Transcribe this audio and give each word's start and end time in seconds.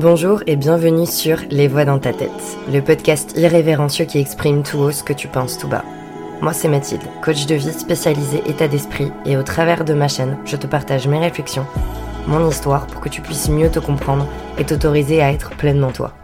Bonjour 0.00 0.44
et 0.46 0.54
bienvenue 0.54 1.06
sur 1.06 1.38
Les 1.50 1.66
Voix 1.66 1.84
dans 1.84 1.98
ta 1.98 2.12
tête, 2.12 2.30
le 2.72 2.78
podcast 2.80 3.36
irrévérencieux 3.36 4.04
qui 4.04 4.20
exprime 4.20 4.62
tout 4.62 4.78
haut 4.78 4.92
ce 4.92 5.02
que 5.02 5.12
tu 5.12 5.26
penses 5.26 5.58
tout 5.58 5.66
bas. 5.66 5.84
Moi 6.40 6.52
c'est 6.52 6.68
Mathilde, 6.68 7.02
coach 7.20 7.46
de 7.46 7.56
vie 7.56 7.72
spécialisée 7.72 8.40
état 8.46 8.68
d'esprit 8.68 9.10
et 9.26 9.36
au 9.36 9.42
travers 9.42 9.84
de 9.84 9.94
ma 9.94 10.06
chaîne, 10.06 10.38
je 10.44 10.54
te 10.54 10.68
partage 10.68 11.08
mes 11.08 11.18
réflexions, 11.18 11.66
mon 12.28 12.48
histoire 12.48 12.86
pour 12.86 13.00
que 13.00 13.08
tu 13.08 13.22
puisses 13.22 13.48
mieux 13.48 13.72
te 13.72 13.80
comprendre 13.80 14.28
et 14.56 14.64
t'autoriser 14.64 15.20
à 15.20 15.32
être 15.32 15.50
pleinement 15.56 15.90
toi. 15.90 16.14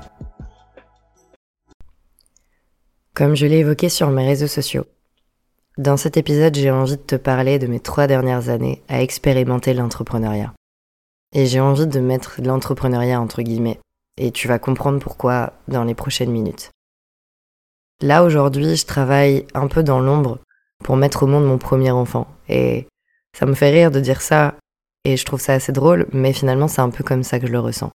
Comme 3.12 3.34
je 3.34 3.46
l'ai 3.46 3.58
évoqué 3.58 3.88
sur 3.88 4.08
mes 4.10 4.24
réseaux 4.24 4.46
sociaux, 4.46 4.84
dans 5.78 5.96
cet 5.96 6.16
épisode 6.16 6.54
j'ai 6.54 6.70
envie 6.70 6.96
de 6.96 7.02
te 7.02 7.16
parler 7.16 7.58
de 7.58 7.66
mes 7.66 7.80
trois 7.80 8.06
dernières 8.06 8.50
années 8.50 8.84
à 8.88 9.02
expérimenter 9.02 9.74
l'entrepreneuriat. 9.74 10.52
Et 11.34 11.46
j'ai 11.46 11.60
envie 11.60 11.86
de 11.86 12.00
mettre 12.00 12.40
l'entrepreneuriat 12.42 13.20
entre 13.20 13.42
guillemets. 13.42 13.80
Et 14.16 14.30
tu 14.30 14.48
vas 14.48 14.58
comprendre 14.58 15.00
pourquoi 15.00 15.52
dans 15.68 15.84
les 15.84 15.94
prochaines 15.94 16.30
minutes. 16.30 16.70
Là 18.00 18.24
aujourd'hui, 18.24 18.76
je 18.76 18.86
travaille 18.86 19.46
un 19.54 19.66
peu 19.66 19.82
dans 19.82 20.00
l'ombre 20.00 20.38
pour 20.84 20.96
mettre 20.96 21.24
au 21.24 21.26
monde 21.26 21.44
mon 21.44 21.58
premier 21.58 21.90
enfant. 21.90 22.28
Et 22.48 22.86
ça 23.36 23.46
me 23.46 23.54
fait 23.54 23.70
rire 23.70 23.90
de 23.90 24.00
dire 24.00 24.22
ça, 24.22 24.54
et 25.04 25.16
je 25.16 25.24
trouve 25.24 25.40
ça 25.40 25.54
assez 25.54 25.72
drôle, 25.72 26.06
mais 26.12 26.32
finalement 26.32 26.68
c'est 26.68 26.80
un 26.80 26.90
peu 26.90 27.02
comme 27.02 27.24
ça 27.24 27.40
que 27.40 27.46
je 27.46 27.52
le 27.52 27.60
ressens. 27.60 27.90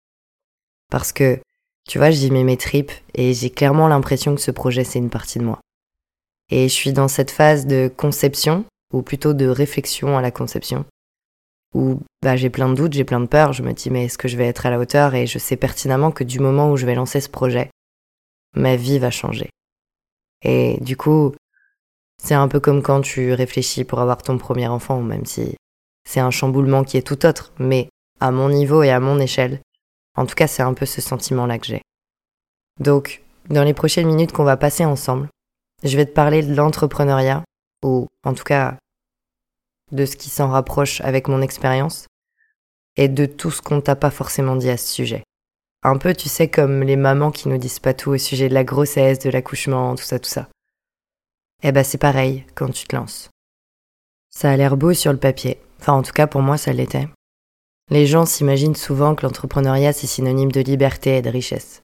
Parce 0.90 1.12
que, 1.12 1.40
tu 1.88 1.98
vois, 1.98 2.10
j'y 2.10 2.32
mets 2.32 2.44
mes 2.44 2.58
tripes, 2.58 2.91
et 3.13 3.34
j'ai 3.34 3.49
clairement 3.49 3.88
l'impression 3.88 4.34
que 4.35 4.41
ce 4.41 4.52
projet 4.52 4.84
c'est 4.84 4.99
une 4.99 5.10
partie 5.10 5.40
de 5.40 5.44
moi. 5.44 5.60
Et 6.49 6.70
je 6.70 6.74
suis 6.74 6.94
dans 6.94 7.08
cette 7.08 7.32
phase 7.32 7.68
de 7.68 7.91
conception, 7.96 8.66
ou 8.94 9.02
plutôt 9.02 9.34
de 9.34 9.48
réflexion 9.48 10.18
à 10.18 10.22
la 10.22 10.32
conception, 10.32 10.85
où 11.73 11.99
bah, 12.21 12.35
j'ai 12.35 12.49
plein 12.49 12.70
de 12.70 12.76
doutes, 12.76 12.94
j'ai 12.94 13.03
plein 13.03 13.20
de 13.20 13.26
peurs, 13.26 13.53
je 13.53 13.63
me 13.63 13.73
dis 13.73 13.89
mais 13.89 14.05
est-ce 14.05 14.17
que 14.17 14.27
je 14.27 14.38
vais 14.38 14.48
être 14.48 14.66
à 14.66 14.70
la 14.70 14.80
hauteur? 14.80 15.16
Et 15.16 15.27
je 15.27 15.38
sais 15.38 15.57
pertinemment 15.57 16.12
que 16.12 16.23
du 16.23 16.40
moment 16.40 16.71
où 16.71 16.77
je 16.77 16.85
vais 16.85 16.95
lancer 16.95 17.21
ce 17.21 17.30
projet, 17.30 17.70
ma 18.55 18.76
vie 18.76 18.99
va 18.99 19.12
changer. 19.12 19.49
Et 20.43 20.77
du 20.82 20.98
coup, 20.98 21.34
c'est 22.21 22.35
un 22.35 22.48
peu 22.48 22.59
comme 22.59 22.82
quand 22.82 23.01
tu 23.01 23.34
réfléchis 23.34 23.84
pour 23.84 23.99
avoir 23.99 24.21
ton 24.21 24.37
premier 24.37 24.68
enfant, 24.68 25.01
même 25.01 25.26
si 25.26 25.55
c'est 26.07 26.20
un 26.20 26.32
chamboulement 26.32 26.84
qui 26.84 26.98
est 26.98 27.05
tout 27.05 27.26
autre, 27.26 27.51
mais 27.59 27.90
à 28.20 28.31
mon 28.31 28.49
niveau 28.49 28.84
et 28.84 28.91
à 28.91 28.99
mon 28.99 29.20
échelle, 29.20 29.59
en 30.15 30.26
tout 30.26 30.35
cas 30.35 30.48
c'est 30.48 30.63
un 30.63 30.74
peu 30.74 30.85
ce 30.85 31.02
sentiment-là 31.02 31.59
que 31.59 31.68
j'ai. 31.68 31.81
Donc, 32.79 33.24
dans 33.49 33.63
les 33.63 33.74
prochaines 33.74 34.07
minutes 34.07 34.31
qu'on 34.31 34.43
va 34.43 34.57
passer 34.57 34.85
ensemble, 34.85 35.29
je 35.84 35.96
vais 35.96 36.05
te 36.05 36.12
parler 36.12 36.43
de 36.43 36.55
l'entrepreneuriat, 36.55 37.43
ou 37.84 38.07
en 38.24 38.34
tout 38.34 38.43
cas 38.43 38.77
de 39.91 40.05
ce 40.05 40.16
qui 40.16 40.30
s'en 40.30 40.49
rapproche 40.49 41.02
avec 41.02 41.27
mon 41.27 41.41
expérience 41.41 42.07
et 42.96 43.07
de 43.07 43.26
tout 43.26 43.52
ce 43.52 43.62
qu'on 43.62 43.82
t'a 43.82 43.96
pas 43.96 44.10
forcément 44.10 44.55
dit 44.55 44.70
à 44.70 44.77
ce 44.77 44.91
sujet. 44.91 45.24
Un 45.84 45.98
peu, 45.98 46.13
tu 46.13 46.27
sais, 46.27 46.49
comme 46.49 46.84
les 46.84 46.96
mamans 46.96 47.32
qui 47.32 47.48
nous 47.48 47.57
disent 47.57 47.80
pas 47.80 47.93
tout 47.93 48.12
au 48.12 48.18
sujet 48.18 48.49
de 48.49 48.54
la 48.54 48.63
grossesse, 48.63 49.20
de 49.20 49.30
l'accouchement, 49.30 49.96
tout 49.96 50.04
ça, 50.04 50.20
tout 50.20 50.30
ça. 50.30 50.49
Eh 51.63 51.71
ben, 51.71 51.84
c'est 51.84 51.98
pareil 51.98 52.46
quand 52.55 52.70
tu 52.71 52.88
te 52.88 52.96
lances. 52.96 53.30
Ça 54.30 54.52
a 54.52 54.58
l'air 54.58 54.77
beau 54.77 54.93
sur 54.93 55.12
le 55.12 55.20
papier. 55.20 55.60
Enfin, 55.80 55.93
en 55.93 56.04
tout 56.04 56.12
cas, 56.12 56.27
pour 56.27 56.41
moi, 56.41 56.58
ça 56.58 56.74
l'était. 56.74 57.08
Les 57.90 58.05
gens 58.05 58.26
s'imaginent 58.26 58.76
souvent 58.76 59.15
que 59.15 59.26
l'entrepreneuriat, 59.26 59.93
c'est 59.93 60.08
synonyme 60.08 60.52
de 60.52 60.62
liberté 60.62 61.18
et 61.18 61.21
de 61.21 61.30
richesse. 61.30 61.82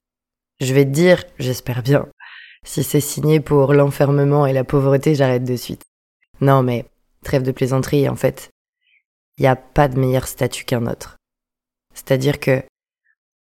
Je 0.60 0.74
vais 0.74 0.84
te 0.84 0.90
dire, 0.90 1.24
j'espère 1.38 1.82
bien, 1.82 2.06
si 2.64 2.82
c'est 2.82 3.00
signé 3.00 3.40
pour 3.40 3.72
l'enfermement 3.72 4.46
et 4.46 4.52
la 4.52 4.64
pauvreté, 4.64 5.14
j'arrête 5.14 5.44
de 5.44 5.56
suite. 5.56 5.82
Non, 6.40 6.62
mais 6.62 6.86
Trêve 7.24 7.42
de 7.42 7.52
plaisanterie, 7.52 8.08
en 8.08 8.16
fait, 8.16 8.50
il 9.38 9.42
n'y 9.42 9.48
a 9.48 9.56
pas 9.56 9.88
de 9.88 9.98
meilleur 9.98 10.28
statut 10.28 10.64
qu'un 10.64 10.86
autre. 10.86 11.16
C'est-à-dire 11.94 12.38
que 12.38 12.62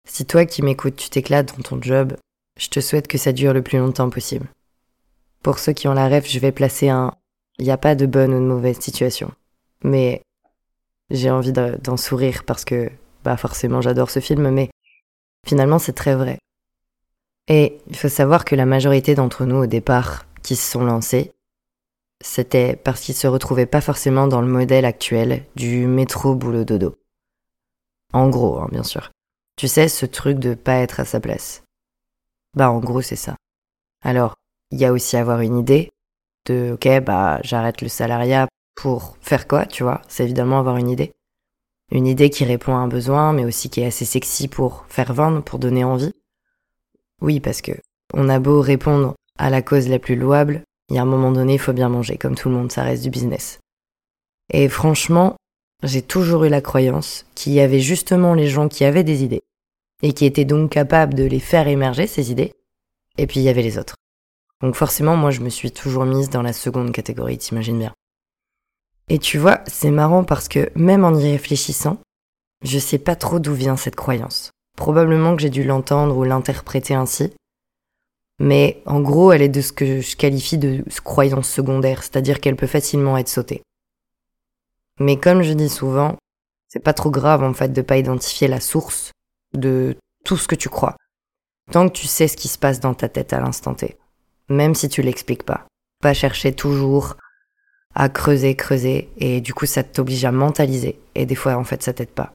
si 0.07 0.25
toi 0.25 0.45
qui 0.45 0.61
m'écoutes, 0.61 0.95
tu 0.95 1.09
t'éclates 1.09 1.55
dans 1.55 1.63
ton 1.63 1.81
job, 1.81 2.17
je 2.57 2.69
te 2.69 2.79
souhaite 2.79 3.07
que 3.07 3.17
ça 3.17 3.31
dure 3.31 3.53
le 3.53 3.61
plus 3.61 3.77
longtemps 3.77 4.09
possible. 4.09 4.47
Pour 5.43 5.59
ceux 5.59 5.73
qui 5.73 5.87
ont 5.87 5.93
la 5.93 6.07
rêve, 6.07 6.25
je 6.27 6.39
vais 6.39 6.51
placer 6.51 6.89
un 6.89 7.13
il 7.59 7.65
n'y 7.65 7.71
a 7.71 7.77
pas 7.77 7.95
de 7.95 8.05
bonne 8.05 8.33
ou 8.33 8.39
de 8.39 8.45
mauvaise 8.45 8.79
situation. 8.79 9.31
Mais 9.83 10.21
j'ai 11.09 11.29
envie 11.29 11.53
d'en 11.53 11.97
sourire 11.97 12.43
parce 12.45 12.65
que, 12.65 12.89
bah 13.23 13.37
forcément, 13.37 13.81
j'adore 13.81 14.09
ce 14.09 14.19
film, 14.19 14.49
mais 14.49 14.69
finalement, 15.45 15.79
c'est 15.79 15.93
très 15.93 16.15
vrai. 16.15 16.39
Et 17.47 17.79
il 17.87 17.95
faut 17.95 18.09
savoir 18.09 18.45
que 18.45 18.55
la 18.55 18.65
majorité 18.65 19.15
d'entre 19.15 19.45
nous, 19.45 19.57
au 19.57 19.65
départ, 19.67 20.25
qui 20.41 20.55
se 20.55 20.71
sont 20.71 20.83
lancés, 20.83 21.31
c'était 22.33 22.75
parce 22.75 23.01
qu'il 23.01 23.13
se 23.13 23.27
retrouvait 23.27 23.67
pas 23.67 23.79
forcément 23.79 24.25
dans 24.25 24.41
le 24.41 24.47
modèle 24.47 24.85
actuel 24.85 25.45
du 25.55 25.85
métro 25.85 26.33
boulot 26.33 26.63
dodo. 26.63 26.95
En 28.11 28.27
gros, 28.27 28.57
hein, 28.57 28.67
bien 28.71 28.81
sûr. 28.81 29.11
Tu 29.55 29.67
sais, 29.67 29.87
ce 29.87 30.07
truc 30.07 30.39
de 30.39 30.55
pas 30.55 30.77
être 30.77 30.99
à 30.99 31.05
sa 31.05 31.19
place. 31.19 31.61
Bah, 32.55 32.71
en 32.71 32.79
gros, 32.79 33.03
c'est 33.03 33.15
ça. 33.15 33.35
Alors, 34.01 34.33
il 34.71 34.79
y 34.79 34.85
a 34.85 34.93
aussi 34.93 35.15
avoir 35.15 35.41
une 35.41 35.59
idée 35.59 35.91
de, 36.47 36.71
ok, 36.73 37.03
bah, 37.03 37.39
j'arrête 37.43 37.83
le 37.83 37.87
salariat 37.87 38.47
pour 38.73 39.15
faire 39.21 39.47
quoi, 39.47 39.67
tu 39.67 39.83
vois? 39.83 40.01
C'est 40.07 40.23
évidemment 40.23 40.57
avoir 40.57 40.77
une 40.77 40.89
idée. 40.89 41.11
Une 41.91 42.07
idée 42.07 42.31
qui 42.31 42.45
répond 42.45 42.73
à 42.73 42.79
un 42.79 42.87
besoin, 42.87 43.31
mais 43.31 43.45
aussi 43.45 43.69
qui 43.69 43.81
est 43.81 43.85
assez 43.85 44.05
sexy 44.05 44.47
pour 44.47 44.85
faire 44.89 45.13
vendre, 45.13 45.43
pour 45.43 45.59
donner 45.59 45.83
envie. 45.83 46.13
Oui, 47.21 47.39
parce 47.39 47.61
que 47.61 47.73
on 48.11 48.27
a 48.27 48.39
beau 48.39 48.59
répondre 48.59 49.13
à 49.37 49.51
la 49.51 49.61
cause 49.61 49.87
la 49.87 49.99
plus 49.99 50.15
louable, 50.15 50.63
il 50.89 50.95
y 50.95 50.99
a 50.99 51.01
un 51.01 51.05
moment 51.05 51.31
donné, 51.31 51.53
il 51.53 51.59
faut 51.59 51.73
bien 51.73 51.89
manger, 51.89 52.17
comme 52.17 52.35
tout 52.35 52.49
le 52.49 52.55
monde, 52.55 52.71
ça 52.71 52.83
reste 52.83 53.03
du 53.03 53.09
business. 53.09 53.59
Et 54.51 54.69
franchement, 54.69 55.35
j'ai 55.83 56.01
toujours 56.01 56.43
eu 56.45 56.49
la 56.49 56.61
croyance 56.61 57.25
qu'il 57.35 57.53
y 57.53 57.59
avait 57.59 57.79
justement 57.79 58.33
les 58.33 58.47
gens 58.47 58.69
qui 58.69 58.85
avaient 58.85 59.03
des 59.03 59.23
idées, 59.23 59.43
et 60.01 60.13
qui 60.13 60.25
étaient 60.25 60.45
donc 60.45 60.71
capables 60.71 61.13
de 61.13 61.23
les 61.23 61.39
faire 61.39 61.67
émerger, 61.67 62.07
ces 62.07 62.31
idées, 62.31 62.53
et 63.17 63.27
puis 63.27 63.39
il 63.39 63.43
y 63.43 63.49
avait 63.49 63.61
les 63.61 63.77
autres. 63.77 63.95
Donc 64.61 64.75
forcément, 64.75 65.15
moi, 65.15 65.31
je 65.31 65.41
me 65.41 65.49
suis 65.49 65.71
toujours 65.71 66.05
mise 66.05 66.29
dans 66.29 66.41
la 66.41 66.53
seconde 66.53 66.91
catégorie, 66.91 67.37
t'imagines 67.37 67.79
bien. 67.79 67.93
Et 69.09 69.19
tu 69.19 69.37
vois, 69.37 69.61
c'est 69.67 69.91
marrant 69.91 70.23
parce 70.23 70.47
que 70.47 70.71
même 70.75 71.03
en 71.03 71.13
y 71.13 71.31
réfléchissant, 71.31 71.97
je 72.63 72.79
sais 72.79 72.97
pas 72.97 73.15
trop 73.15 73.39
d'où 73.39 73.53
vient 73.53 73.75
cette 73.75 73.95
croyance. 73.95 74.51
Probablement 74.77 75.35
que 75.35 75.41
j'ai 75.41 75.49
dû 75.49 75.63
l'entendre 75.63 76.15
ou 76.17 76.23
l'interpréter 76.23 76.93
ainsi, 76.93 77.33
mais 78.43 78.83
en 78.85 78.99
gros, 78.99 79.31
elle 79.31 79.41
est 79.41 79.47
de 79.47 79.61
ce 79.61 79.71
que 79.71 80.01
je 80.01 80.17
qualifie 80.17 80.57
de 80.57 80.83
croyance 81.01 81.47
secondaire, 81.47 82.03
c'est-à-dire 82.03 82.41
qu'elle 82.41 82.57
peut 82.57 82.67
facilement 82.67 83.17
être 83.17 83.29
sautée. 83.29 83.63
Mais 84.99 85.17
comme 85.17 85.43
je 85.43 85.53
dis 85.53 85.69
souvent, 85.69 86.17
c'est 86.67 86.83
pas 86.83 86.91
trop 86.91 87.09
grave 87.09 87.41
en 87.41 87.53
fait 87.53 87.71
de 87.71 87.81
pas 87.81 87.95
identifier 87.95 88.49
la 88.49 88.59
source 88.59 89.11
de 89.53 89.95
tout 90.25 90.35
ce 90.35 90.49
que 90.49 90.55
tu 90.55 90.67
crois. 90.67 90.97
Tant 91.71 91.87
que 91.87 91.93
tu 91.93 92.05
sais 92.05 92.27
ce 92.27 92.35
qui 92.35 92.49
se 92.49 92.57
passe 92.57 92.81
dans 92.81 92.93
ta 92.93 93.07
tête 93.07 93.31
à 93.31 93.39
l'instant 93.39 93.75
T. 93.75 93.95
Même 94.49 94.75
si 94.75 94.89
tu 94.89 95.01
l'expliques 95.01 95.43
pas. 95.43 95.65
Pas 96.01 96.13
chercher 96.13 96.51
toujours 96.51 97.15
à 97.95 98.09
creuser, 98.09 98.57
creuser, 98.57 99.09
et 99.19 99.39
du 99.39 99.53
coup 99.53 99.67
ça 99.67 99.83
t'oblige 99.83 100.25
à 100.25 100.33
mentaliser, 100.33 100.99
et 101.15 101.25
des 101.25 101.35
fois 101.35 101.55
en 101.55 101.63
fait 101.63 101.81
ça 101.81 101.93
t'aide 101.93 102.11
pas. 102.11 102.33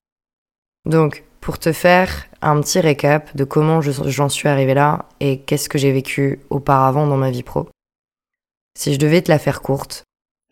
Donc, 0.89 1.25
pour 1.41 1.59
te 1.59 1.73
faire 1.73 2.27
un 2.41 2.61
petit 2.61 2.81
récap 2.81 3.37
de 3.37 3.45
comment 3.45 3.81
j'en 3.83 4.29
suis 4.29 4.49
arrivé 4.49 4.75
là 4.75 5.05
et 5.21 5.41
qu'est-ce 5.41 5.69
que 5.69 5.79
j'ai 5.79 5.93
vécu 5.93 6.41
auparavant 6.51 7.07
dans 7.07 7.17
ma 7.17 7.31
vie 7.31 7.43
pro. 7.43 7.69
Si 8.77 8.95
je 8.95 8.99
devais 8.99 9.23
te 9.23 9.31
la 9.31 9.39
faire 9.39 9.61
courte, 9.61 10.05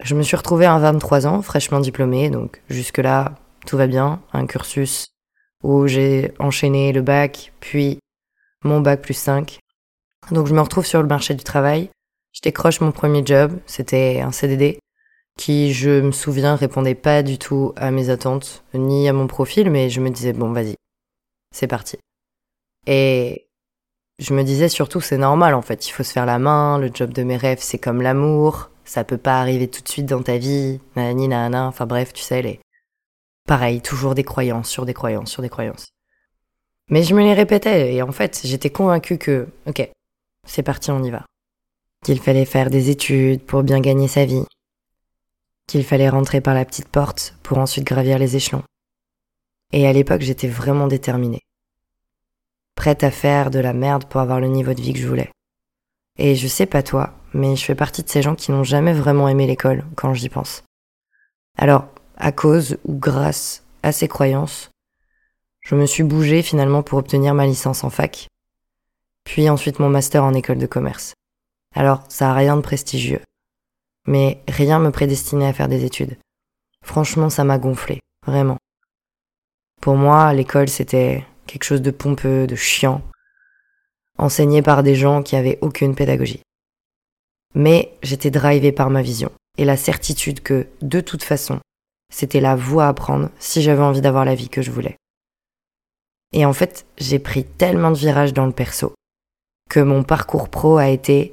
je 0.03 0.15
me 0.15 0.23
suis 0.23 0.37
retrouvée 0.37 0.67
à 0.67 0.79
23 0.79 1.27
ans, 1.27 1.41
fraîchement 1.41 1.81
diplômée, 1.81 2.29
donc 2.29 2.61
jusque-là, 2.69 3.35
tout 3.67 3.79
va 3.79 3.87
bien, 3.87 4.21
un 4.35 4.47
cursus 4.47 5.09
où 5.63 5.87
j'ai 5.87 6.33
enchaîné 6.39 6.93
le 6.93 7.01
bac, 7.01 7.53
puis 7.61 7.99
mon 8.63 8.81
bac 8.81 9.01
plus 9.01 9.15
5. 9.15 9.59
Donc 10.33 10.49
je 10.49 10.55
me 10.55 10.61
retrouve 10.61 10.85
sur 10.85 11.01
le 11.01 11.09
marché 11.09 11.35
du 11.35 11.45
travail, 11.45 11.89
je 12.33 12.43
décroche 12.43 12.81
mon 12.81 12.93
premier 12.93 13.25
job, 13.25 13.59
c'était 13.65 14.21
un 14.21 14.33
CDD, 14.33 14.79
qui, 15.37 15.73
je 15.73 16.01
me 16.01 16.13
souviens, 16.13 16.57
répondait 16.57 16.95
pas 16.95 17.23
du 17.23 17.39
tout 17.39 17.73
à 17.77 17.91
mes 17.91 18.11
attentes, 18.11 18.65
ni 18.75 19.09
à 19.09 19.13
mon 19.13 19.27
profil, 19.27 19.71
mais 19.71 19.91
je 19.91 20.01
me 20.01 20.11
disais, 20.11 20.33
bon, 20.33 20.53
vas-y, 20.53 20.77
c'est 21.55 21.67
parti. 21.67 21.99
Et 22.87 23.47
je 24.19 24.33
me 24.33 24.43
disais 24.43 24.69
surtout, 24.69 25.01
c'est 25.01 25.19
normal, 25.19 25.55
en 25.55 25.63
fait, 25.63 25.87
il 25.87 25.93
faut 25.93 26.03
se 26.03 26.13
faire 26.13 26.27
la 26.27 26.39
main, 26.39 26.79
le 26.79 26.91
job 26.93 27.13
de 27.13 27.23
mes 27.23 27.37
rêves, 27.37 27.59
c'est 27.61 27.79
comme 27.79 28.01
l'amour, 28.01 28.71
ça 28.85 29.05
peut 29.05 29.19
pas 29.19 29.41
arriver 29.41 29.69
tout 29.69 29.83
de 29.83 29.89
suite 29.89 30.07
dans 30.07 30.23
ta 30.23 30.39
vie, 30.39 30.81
nanani, 30.97 31.29
nanana, 31.29 31.67
enfin 31.67 31.87
bref, 31.87 32.13
tu 32.13 32.23
sais, 32.23 32.43
les... 32.43 32.61
Pareil, 33.47 33.81
toujours 33.81 34.15
des 34.15 34.25
croyances, 34.25 34.69
sur 34.69 34.87
des 34.87 34.95
croyances, 34.95 35.31
sur 35.31 35.43
des 35.43 35.49
croyances. 35.49 35.87
Mais 36.91 37.03
je 37.03 37.15
me 37.15 37.23
les 37.23 37.35
répétais, 37.35 37.95
et 37.95 38.03
en 38.03 38.13
fait, 38.13 38.41
j'étais 38.45 38.71
convaincue 38.71 39.19
que, 39.19 39.49
ok, 39.67 39.89
c'est 40.47 40.63
parti, 40.63 40.91
on 40.91 41.03
y 41.03 41.11
va. 41.11 41.27
Qu'il 42.05 42.21
fallait 42.21 42.45
faire 42.45 42.71
des 42.71 42.91
études 42.91 43.43
pour 43.43 43.63
bien 43.63 43.81
gagner 43.81 44.09
sa 44.09 44.25
vie, 44.25 44.45
qu'il 45.67 45.85
fallait 45.85 46.09
rentrer 46.09 46.41
par 46.41 46.55
la 46.55 46.65
petite 46.65 46.89
porte 46.89 47.37
pour 47.43 47.59
ensuite 47.59 47.85
gravir 47.85 48.19
les 48.19 48.37
échelons. 48.37 48.63
Et 49.73 49.87
à 49.87 49.93
l'époque, 49.93 50.21
j'étais 50.21 50.49
vraiment 50.49 50.87
déterminée. 50.87 51.43
Prête 52.77 53.05
à 53.05 53.11
faire 53.11 53.51
de 53.51 53.59
la 53.59 53.73
merde 53.73 54.05
pour 54.05 54.21
avoir 54.21 54.41
le 54.41 54.49
niveau 54.49 54.75
de 54.75 54.81
vie 54.81 54.93
que 54.93 54.99
je 54.99 55.09
voulais. 55.09 55.31
Et 56.19 56.35
je 56.35 56.47
sais 56.47 56.67
pas 56.67 56.83
toi, 56.83 57.15
mais 57.35 57.57
je 57.57 57.65
fais 57.65 57.75
partie 57.75 58.03
de 58.03 58.09
ces 58.09 58.23
gens 58.23 58.35
qui 58.35 58.53
n'ont 58.53 58.65
jamais 58.65 58.93
vraiment 58.93 59.29
aimé 59.29 59.47
l'école 59.47 59.85
quand 59.97 60.15
j'y 60.15 60.29
pense. 60.29 60.63
Alors, 61.59 61.89
à 62.17 62.33
cause 62.33 62.79
ou 62.85 62.95
grâce 62.95 63.65
à 63.83 63.93
ces 63.93 64.09
croyances, 64.09 64.71
Je 65.69 65.75
me 65.75 65.85
suis 65.85 66.05
bougée 66.05 66.43
finalement 66.43 66.85
pour 66.85 66.97
obtenir 66.97 67.35
ma 67.35 67.45
licence 67.45 67.83
en 67.83 67.91
fac, 67.91 68.29
puis 69.25 69.51
ensuite 69.51 69.81
mon 69.81 69.89
master 69.89 70.23
en 70.23 70.33
école 70.33 70.59
de 70.59 70.67
commerce. 70.67 71.15
Alors, 71.75 72.05
ça 72.09 72.31
a 72.31 72.35
rien 72.35 72.57
de 72.57 72.61
prestigieux. 72.61 73.21
Mais 74.07 74.41
rien 74.49 74.79
me 74.79 74.91
prédestinait 74.91 75.47
à 75.47 75.53
faire 75.53 75.69
des 75.69 75.85
études. 75.85 76.17
Franchement, 76.85 77.31
ça 77.31 77.45
m'a 77.45 77.59
gonflé, 77.59 78.01
vraiment. 78.27 78.59
Pour 79.81 79.97
moi, 79.97 80.33
l'école, 80.33 80.69
c'était 80.69 81.25
quelque 81.47 81.65
chose 81.65 81.83
de 81.83 81.91
pompeux, 81.91 82.47
de 82.47 82.57
chiant, 82.57 83.03
enseigné 84.19 84.63
par 84.63 84.83
des 84.83 84.95
gens 84.95 85.23
qui 85.23 85.37
avaient 85.37 85.59
aucune 85.61 85.95
pédagogie. 85.95 86.43
Mais 87.55 87.93
j'étais 88.03 88.31
drivé 88.31 88.73
par 88.73 88.91
ma 88.91 89.03
vision 89.03 89.33
et 89.59 89.65
la 89.65 89.77
certitude 89.77 90.41
que, 90.41 90.67
de 90.83 91.01
toute 91.01 91.23
façon, 91.23 91.61
c'était 92.13 92.41
la 92.41 92.55
voie 92.55 92.89
à 92.89 92.95
prendre 92.95 93.31
si 93.39 93.63
j'avais 93.63 93.83
envie 93.83 94.01
d'avoir 94.01 94.25
la 94.25 94.35
vie 94.35 94.49
que 94.49 94.63
je 94.63 94.71
voulais. 94.71 94.97
Et 96.33 96.45
en 96.45 96.53
fait, 96.53 96.87
j'ai 96.99 97.19
pris 97.19 97.45
tellement 97.45 97.91
de 97.91 97.97
virages 97.97 98.35
dans 98.35 98.47
le 98.47 98.53
perso 98.53 98.95
que 99.71 99.81
mon 99.81 100.03
parcours 100.03 100.49
pro 100.49 100.77
a 100.77 100.89
été 100.89 101.33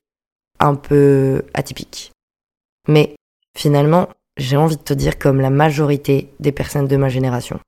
un 0.60 0.76
peu 0.76 1.44
atypique. 1.54 2.13
Mais 2.88 3.16
finalement, 3.58 4.10
j'ai 4.38 4.58
envie 4.58 4.78
de 4.78 4.82
te 4.82 4.94
dire 4.94 5.20
comme 5.20 5.42
la 5.42 5.50
majorité 5.50 6.34
des 6.40 6.52
personnes 6.52 6.88
de 6.88 6.98
ma 6.98 7.10
génération. 7.10 7.60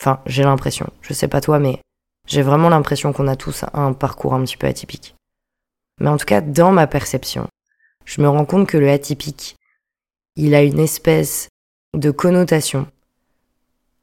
Enfin, 0.00 0.20
j'ai 0.26 0.42
l'impression. 0.42 0.88
Je 1.02 1.12
sais 1.12 1.28
pas 1.28 1.40
toi, 1.40 1.58
mais 1.58 1.80
j'ai 2.26 2.42
vraiment 2.42 2.68
l'impression 2.68 3.12
qu'on 3.12 3.26
a 3.26 3.36
tous 3.36 3.64
un 3.72 3.92
parcours 3.92 4.34
un 4.34 4.44
petit 4.44 4.56
peu 4.56 4.66
atypique. 4.66 5.14
Mais 6.00 6.08
en 6.08 6.16
tout 6.16 6.26
cas, 6.26 6.40
dans 6.40 6.72
ma 6.72 6.86
perception, 6.86 7.48
je 8.04 8.20
me 8.20 8.28
rends 8.28 8.44
compte 8.44 8.68
que 8.68 8.78
le 8.78 8.90
atypique, 8.90 9.56
il 10.36 10.54
a 10.54 10.62
une 10.62 10.78
espèce 10.78 11.48
de 11.94 12.10
connotation 12.10 12.86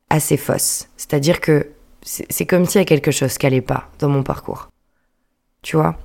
assez 0.09 0.37
fausse. 0.37 0.89
C'est-à-dire 0.97 1.39
que 1.39 1.71
c'est 2.01 2.45
comme 2.45 2.65
s'il 2.65 2.81
y 2.81 2.83
a 2.83 2.85
quelque 2.85 3.11
chose 3.11 3.37
qui 3.37 3.45
allait 3.45 3.61
pas 3.61 3.89
dans 3.99 4.09
mon 4.09 4.23
parcours. 4.23 4.69
Tu 5.61 5.75
vois? 5.75 5.97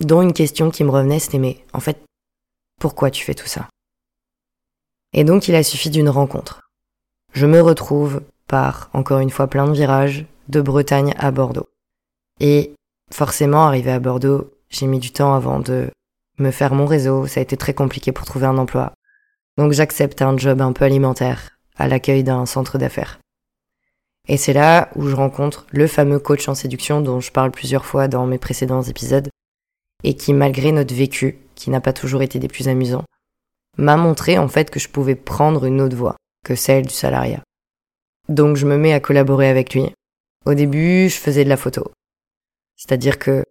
Dont 0.00 0.22
une 0.22 0.32
question 0.32 0.70
qui 0.70 0.84
me 0.84 0.90
revenait, 0.90 1.18
c'était 1.18 1.38
mais 1.38 1.64
en 1.72 1.80
fait, 1.80 1.98
pourquoi 2.84 3.10
tu 3.10 3.24
fais 3.24 3.32
tout 3.32 3.46
ça 3.46 3.66
Et 5.14 5.24
donc 5.24 5.48
il 5.48 5.54
a 5.54 5.62
suffi 5.62 5.88
d'une 5.88 6.10
rencontre. 6.10 6.68
Je 7.32 7.46
me 7.46 7.62
retrouve 7.62 8.20
par, 8.46 8.90
encore 8.92 9.20
une 9.20 9.30
fois, 9.30 9.46
plein 9.46 9.66
de 9.66 9.72
virages, 9.72 10.26
de 10.50 10.60
Bretagne 10.60 11.14
à 11.16 11.30
Bordeaux. 11.30 11.70
Et 12.40 12.74
forcément, 13.10 13.64
arrivé 13.64 13.90
à 13.90 14.00
Bordeaux, 14.00 14.52
j'ai 14.68 14.86
mis 14.86 14.98
du 14.98 15.12
temps 15.12 15.32
avant 15.32 15.60
de 15.60 15.88
me 16.38 16.50
faire 16.50 16.74
mon 16.74 16.84
réseau, 16.84 17.26
ça 17.26 17.40
a 17.40 17.42
été 17.42 17.56
très 17.56 17.72
compliqué 17.72 18.12
pour 18.12 18.26
trouver 18.26 18.44
un 18.44 18.58
emploi. 18.58 18.92
Donc 19.56 19.72
j'accepte 19.72 20.20
un 20.20 20.36
job 20.36 20.60
un 20.60 20.74
peu 20.74 20.84
alimentaire 20.84 21.56
à 21.76 21.88
l'accueil 21.88 22.22
d'un 22.22 22.44
centre 22.44 22.76
d'affaires. 22.76 23.18
Et 24.28 24.36
c'est 24.36 24.52
là 24.52 24.90
où 24.94 25.08
je 25.08 25.16
rencontre 25.16 25.64
le 25.70 25.86
fameux 25.86 26.18
coach 26.18 26.48
en 26.50 26.54
séduction 26.54 27.00
dont 27.00 27.20
je 27.20 27.32
parle 27.32 27.50
plusieurs 27.50 27.86
fois 27.86 28.08
dans 28.08 28.26
mes 28.26 28.38
précédents 28.38 28.82
épisodes, 28.82 29.30
et 30.02 30.14
qui, 30.14 30.34
malgré 30.34 30.70
notre 30.70 30.94
vécu, 30.94 31.38
qui 31.54 31.70
n'a 31.70 31.80
pas 31.80 31.92
toujours 31.92 32.22
été 32.22 32.38
des 32.38 32.48
plus 32.48 32.68
amusants, 32.68 33.04
m'a 33.76 33.96
montré 33.96 34.38
en 34.38 34.48
fait 34.48 34.70
que 34.70 34.80
je 34.80 34.88
pouvais 34.88 35.14
prendre 35.14 35.64
une 35.64 35.80
autre 35.80 35.96
voie 35.96 36.16
que 36.44 36.54
celle 36.54 36.86
du 36.86 36.94
salariat. 36.94 37.42
Donc 38.28 38.56
je 38.56 38.66
me 38.66 38.76
mets 38.76 38.92
à 38.92 39.00
collaborer 39.00 39.48
avec 39.48 39.74
lui. 39.74 39.92
Au 40.46 40.54
début, 40.54 41.08
je 41.08 41.16
faisais 41.16 41.44
de 41.44 41.48
la 41.48 41.56
photo. 41.56 41.90
C'est-à-dire 42.76 43.18
que 43.18 43.44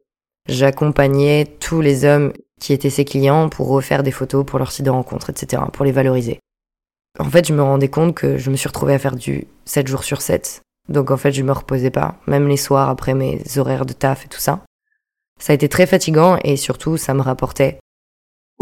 j'accompagnais 0.47 1.45
tous 1.59 1.81
les 1.81 2.05
hommes 2.05 2.33
qui 2.59 2.73
étaient 2.73 2.89
ses 2.89 3.05
clients 3.05 3.49
pour 3.49 3.67
refaire 3.67 4.03
des 4.03 4.11
photos 4.11 4.45
pour 4.45 4.59
leur 4.59 4.71
site 4.71 4.85
de 4.85 4.89
rencontre, 4.89 5.29
etc., 5.29 5.63
pour 5.71 5.85
les 5.85 5.91
valoriser. 5.91 6.39
En 7.19 7.29
fait, 7.29 7.47
je 7.47 7.53
me 7.53 7.61
rendais 7.61 7.89
compte 7.89 8.15
que 8.15 8.37
je 8.37 8.49
me 8.49 8.55
suis 8.55 8.67
retrouvée 8.67 8.93
à 8.93 8.99
faire 8.99 9.15
du 9.15 9.47
7 9.65 9.87
jours 9.87 10.03
sur 10.03 10.21
7. 10.21 10.61
Donc 10.89 11.11
en 11.11 11.17
fait, 11.17 11.31
je 11.31 11.43
me 11.43 11.51
reposais 11.51 11.91
pas, 11.91 12.15
même 12.27 12.47
les 12.47 12.57
soirs 12.57 12.89
après 12.89 13.13
mes 13.13 13.41
horaires 13.57 13.85
de 13.85 13.93
taf 13.93 14.25
et 14.25 14.29
tout 14.29 14.39
ça. 14.39 14.63
Ça 15.39 15.51
a 15.51 15.55
été 15.55 15.69
très 15.69 15.85
fatigant 15.85 16.37
et 16.43 16.57
surtout, 16.57 16.97
ça 16.97 17.13
me 17.13 17.21
rapportait 17.21 17.79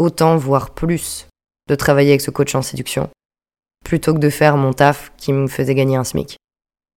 autant, 0.02 0.36
voire 0.36 0.70
plus, 0.70 1.28
de 1.68 1.74
travailler 1.74 2.10
avec 2.10 2.20
ce 2.20 2.30
coach 2.30 2.54
en 2.54 2.62
séduction, 2.62 3.08
plutôt 3.84 4.14
que 4.14 4.18
de 4.18 4.30
faire 4.30 4.56
mon 4.56 4.72
taf 4.72 5.12
qui 5.16 5.32
me 5.32 5.46
faisait 5.46 5.74
gagner 5.74 5.96
un 5.96 6.04
SMIC. 6.04 6.36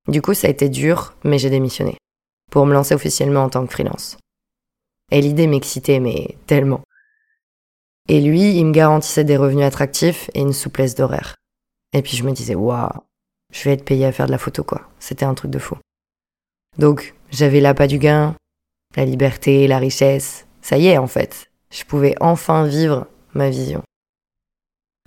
Du 0.08 0.20
coup, 0.22 0.34
ça 0.34 0.48
a 0.48 0.50
été 0.50 0.68
dur, 0.68 1.14
mais 1.24 1.38
j'ai 1.38 1.50
démissionné, 1.50 1.96
pour 2.50 2.66
me 2.66 2.74
lancer 2.74 2.94
officiellement 2.94 3.44
en 3.44 3.48
tant 3.48 3.66
que 3.66 3.72
freelance. 3.72 4.16
Et 5.10 5.20
l'idée 5.20 5.46
m'excitait, 5.46 6.00
mais 6.00 6.36
tellement. 6.46 6.82
Et 8.08 8.20
lui, 8.20 8.56
il 8.56 8.66
me 8.66 8.72
garantissait 8.72 9.24
des 9.24 9.36
revenus 9.36 9.64
attractifs 9.64 10.30
et 10.34 10.40
une 10.40 10.52
souplesse 10.52 10.94
d'horaire. 10.94 11.36
Et 11.92 12.02
puis 12.02 12.16
je 12.16 12.24
me 12.24 12.32
disais, 12.32 12.54
waouh, 12.54 12.90
je 13.52 13.64
vais 13.64 13.72
être 13.72 13.84
payé 13.84 14.04
à 14.04 14.12
faire 14.12 14.26
de 14.26 14.32
la 14.32 14.38
photo, 14.38 14.64
quoi. 14.64 14.82
C'était 14.98 15.24
un 15.24 15.34
truc 15.34 15.50
de 15.50 15.58
fou. 15.58 15.76
Donc, 16.76 17.14
j'avais 17.30 17.60
l'appât 17.60 17.86
du 17.86 17.98
gain, 17.98 18.34
la 18.96 19.04
liberté, 19.04 19.66
la 19.68 19.78
richesse. 19.78 20.46
Ça 20.60 20.76
y 20.76 20.88
est, 20.88 20.98
en 20.98 21.06
fait. 21.06 21.50
Je 21.74 21.82
pouvais 21.84 22.14
enfin 22.20 22.66
vivre 22.66 23.08
ma 23.34 23.50
vision. 23.50 23.82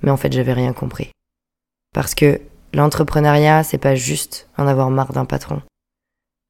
Mais 0.04 0.12
en 0.12 0.18
fait, 0.18 0.34
j'avais 0.34 0.52
rien 0.52 0.74
compris. 0.74 1.12
Parce 1.94 2.14
que 2.14 2.42
l'entrepreneuriat, 2.74 3.64
c'est 3.64 3.78
pas 3.78 3.96
juste 3.96 4.50
en 4.58 4.68
avoir 4.68 4.90
marre 4.90 5.14
d'un 5.14 5.24
patron. 5.24 5.62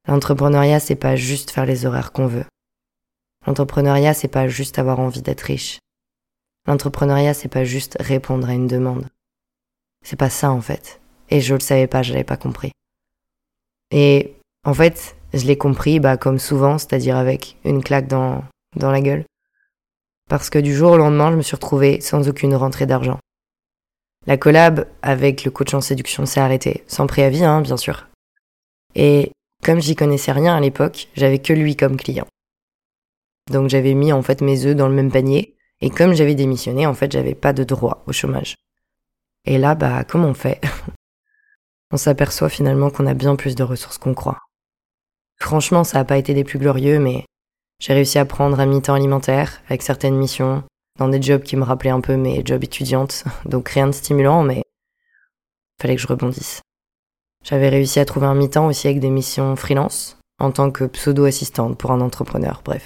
L'entrepreneuriat, 0.08 0.80
c'est 0.80 0.96
pas 0.96 1.16
juste 1.16 1.52
faire 1.52 1.68
les 1.68 1.86
horaires 1.86 2.12
qu'on 2.12 2.25
veut. 2.25 2.46
L'entrepreneuriat, 3.46 4.16
c'est 4.16 4.28
pas 4.28 4.48
juste 4.48 4.80
avoir 4.80 5.00
envie 5.00 5.22
d'être 5.22 5.42
riche. 5.42 5.78
L'entrepreneuriat, 6.66 7.36
c'est 7.36 7.48
pas 7.48 7.64
juste 7.64 7.96
répondre 8.00 8.50
à 8.50 8.54
une 8.54 8.68
demande. 8.68 9.08
C'est 10.04 10.19
pas 10.19 10.31
ça, 10.31 10.50
en 10.50 10.62
fait. 10.62 11.00
Et 11.30 11.42
je 11.42 11.54
le 11.54 11.60
savais 11.60 11.88
pas, 11.88 12.02
je 12.02 12.14
l'avais 12.14 12.24
pas 12.24 12.38
compris. 12.38 12.72
Et 13.92 14.34
en 14.66 14.74
fait, 14.74 15.16
je 15.34 15.46
l'ai 15.46 15.58
compris, 15.58 16.00
bah, 16.00 16.18
comme 16.18 16.40
souvent, 16.40 16.80
c'est-à-dire 16.80 17.18
avec 17.18 17.58
une 17.64 17.84
claque 17.84 18.08
dans, 18.08 18.44
dans 18.75 18.92
la 18.92 19.02
gueule. 19.02 19.24
Parce 20.28 20.50
que 20.50 20.60
du 20.60 20.76
jour 20.76 20.92
au 20.92 20.98
lendemain, 20.98 21.32
je 21.32 21.38
me 21.38 21.42
suis 21.42 21.56
retrouvée 21.56 22.02
sans 22.02 22.28
aucune 22.28 22.56
rentrée 22.56 22.86
d'argent. 22.86 23.20
La 24.26 24.38
collab 24.38 24.88
avec 25.02 25.46
le 25.46 25.52
coach 25.52 25.74
en 25.74 25.82
séduction 25.82 26.26
s'est 26.26 26.42
arrêtée, 26.42 26.84
sans 26.88 27.08
préavis, 27.08 27.46
hein, 27.46 27.62
bien 27.62 27.78
sûr. 27.78 28.08
Et 28.96 29.32
comme 29.64 29.80
j'y 29.80 29.96
connaissais 29.96 30.34
rien 30.34 30.56
à 30.56 30.60
l'époque, 30.60 31.08
j'avais 31.16 31.40
que 31.40 31.54
lui 31.54 31.76
comme 31.78 31.98
client. 31.98 32.28
Donc 33.50 33.70
j'avais 33.70 33.94
mis 33.94 34.12
en 34.12 34.22
fait 34.22 34.42
mes 34.42 34.66
œufs 34.66 34.76
dans 34.76 34.90
le 34.90 34.96
même 34.96 35.12
panier, 35.12 35.56
et 35.80 35.90
comme 35.90 36.14
j'avais 36.14 36.36
démissionné, 36.36 36.86
en 36.86 36.94
fait, 36.94 37.12
j'avais 37.12 37.36
pas 37.36 37.54
de 37.54 37.64
droit 37.64 38.04
au 38.08 38.12
chômage. 38.12 38.56
Et 39.46 39.58
là, 39.58 39.76
bah, 39.76 40.04
comment 40.04 40.30
on 40.30 40.34
fait? 40.34 40.60
On 41.92 41.98
s'aperçoit 41.98 42.50
finalement 42.50 42.90
qu'on 42.90 43.08
a 43.08 43.14
bien 43.14 43.38
plus 43.38 43.56
de 43.56 43.64
ressources 43.64 43.98
qu'on 43.98 44.14
croit. 44.14 44.40
Franchement, 45.40 45.86
ça 45.86 46.00
n'a 46.00 46.06
pas 46.06 46.18
été 46.18 46.34
des 46.34 46.44
plus 46.44 46.60
glorieux, 46.60 47.00
mais 47.00 47.24
j'ai 47.80 47.94
réussi 47.94 48.19
à 48.19 48.26
prendre 48.26 48.60
un 48.60 48.66
mi-temps 48.66 48.94
alimentaire 48.94 49.62
avec 49.68 49.81
certaines 49.81 50.16
missions, 50.16 50.64
dans 50.98 51.07
des 51.07 51.22
jobs 51.22 51.44
qui 51.44 51.56
me 51.57 51.64
rappelaient 51.64 51.92
un 51.92 52.02
peu 52.02 52.16
mes 52.16 52.42
jobs 52.46 52.64
étudiantes, 52.64 53.24
donc 53.46 53.69
rien 53.69 53.88
de 53.88 53.92
stimulant, 53.92 54.44
mais 54.44 54.64
fallait 55.81 55.96
que 55.96 56.02
je 56.02 56.07
rebondisse. 56.07 56.62
J'avais 57.44 57.69
réussi 57.69 58.00
à 58.00 58.06
trouver 58.06 58.28
un 58.28 58.36
mi-temps 58.36 58.68
aussi 58.68 58.88
avec 58.88 59.00
des 59.00 59.10
missions 59.10 59.56
freelance, 59.56 60.18
en 60.40 60.52
tant 60.52 60.72
que 60.72 60.86
pseudo-assistante 60.86 61.78
pour 61.78 61.92
un 61.92 62.02
entrepreneur, 62.02 62.62
bref. 62.64 62.86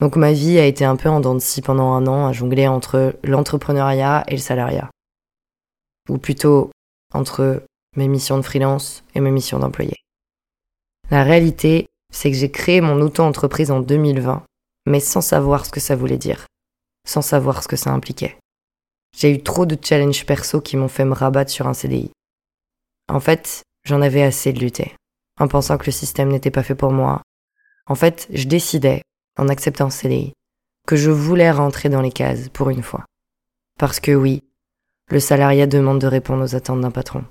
Donc 0.00 0.16
ma 0.16 0.32
vie 0.32 0.58
a 0.58 0.64
été 0.64 0.84
un 0.84 0.96
peu 0.96 1.08
en 1.08 1.20
dents 1.20 1.34
de 1.34 1.40
scie 1.40 1.60
pendant 1.60 1.92
un 1.92 2.06
an 2.06 2.26
à 2.26 2.32
jongler 2.32 2.68
entre 2.68 3.16
l'entrepreneuriat 3.24 4.24
et 4.28 4.32
le 4.32 4.38
salariat 4.38 4.90
ou 6.08 6.18
plutôt 6.18 6.70
entre 7.12 7.62
mes 7.96 8.08
missions 8.08 8.36
de 8.36 8.42
freelance 8.42 9.04
et 9.14 9.20
mes 9.20 9.30
missions 9.30 9.58
d'employé. 9.58 9.96
La 11.10 11.22
réalité, 11.22 11.86
c'est 12.12 12.30
que 12.30 12.36
j'ai 12.36 12.50
créé 12.50 12.80
mon 12.80 13.00
auto-entreprise 13.00 13.70
en 13.70 13.80
2020, 13.80 14.44
mais 14.86 15.00
sans 15.00 15.20
savoir 15.20 15.66
ce 15.66 15.70
que 15.70 15.80
ça 15.80 15.96
voulait 15.96 16.18
dire, 16.18 16.46
sans 17.06 17.22
savoir 17.22 17.62
ce 17.62 17.68
que 17.68 17.76
ça 17.76 17.90
impliquait. 17.90 18.38
J'ai 19.16 19.32
eu 19.32 19.42
trop 19.42 19.66
de 19.66 19.76
challenges 19.82 20.26
perso 20.26 20.60
qui 20.60 20.76
m'ont 20.76 20.88
fait 20.88 21.04
me 21.04 21.14
rabattre 21.14 21.50
sur 21.50 21.66
un 21.66 21.74
CDI. 21.74 22.10
En 23.08 23.20
fait, 23.20 23.62
j'en 23.84 24.02
avais 24.02 24.22
assez 24.22 24.52
de 24.52 24.60
lutter, 24.60 24.94
en 25.40 25.48
pensant 25.48 25.78
que 25.78 25.86
le 25.86 25.92
système 25.92 26.30
n'était 26.30 26.50
pas 26.50 26.62
fait 26.62 26.74
pour 26.74 26.92
moi. 26.92 27.22
En 27.86 27.94
fait, 27.94 28.28
je 28.32 28.46
décidais, 28.46 29.02
en 29.38 29.48
acceptant 29.48 29.90
ce 29.90 30.00
CDI, 30.00 30.32
que 30.86 30.96
je 30.96 31.10
voulais 31.10 31.50
rentrer 31.50 31.88
dans 31.88 32.00
les 32.00 32.12
cases 32.12 32.48
pour 32.48 32.70
une 32.70 32.82
fois. 32.82 33.04
Parce 33.78 34.00
que 34.00 34.12
oui, 34.12 34.42
le 35.10 35.20
salariat 35.20 35.66
demande 35.66 36.00
de 36.00 36.06
répondre 36.06 36.44
aux 36.44 36.54
attentes 36.54 36.80
d'un 36.80 36.90
patron. 36.90 37.24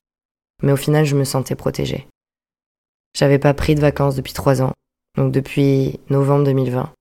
Mais 0.64 0.72
au 0.72 0.78
final, 0.78 1.06
je 1.06 1.16
me 1.16 1.24
sentais 1.24 1.56
protégée. 1.56 2.08
J'avais 3.18 3.40
pas 3.40 3.56
pris 3.56 3.74
de 3.74 3.82
vacances 3.82 4.16
depuis 4.16 4.34
trois 4.34 4.62
ans, 4.62 4.74
donc 5.16 5.32
depuis 5.32 6.00
novembre 6.12 6.44
2020. 6.46 6.94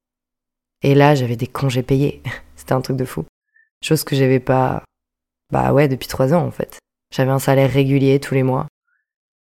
Et 0.81 0.95
là, 0.95 1.15
j'avais 1.15 1.37
des 1.37 1.47
congés 1.47 1.83
payés. 1.83 2.23
C'était 2.57 2.73
un 2.73 2.81
truc 2.81 2.97
de 2.97 3.05
fou. 3.05 3.27
Chose 3.85 4.03
que 4.03 4.17
j'avais 4.17 4.41
pas, 4.41 4.83
bah 5.53 5.75
ouais, 5.75 5.89
depuis 5.89 6.09
trois 6.09 6.33
ans 6.33 6.47
en 6.47 6.51
fait. 6.51 6.79
J'avais 7.13 7.33
un 7.33 7.39
salaire 7.39 7.71
régulier 7.71 8.19
tous 8.19 8.33
les 8.33 8.43
mois. 8.43 8.67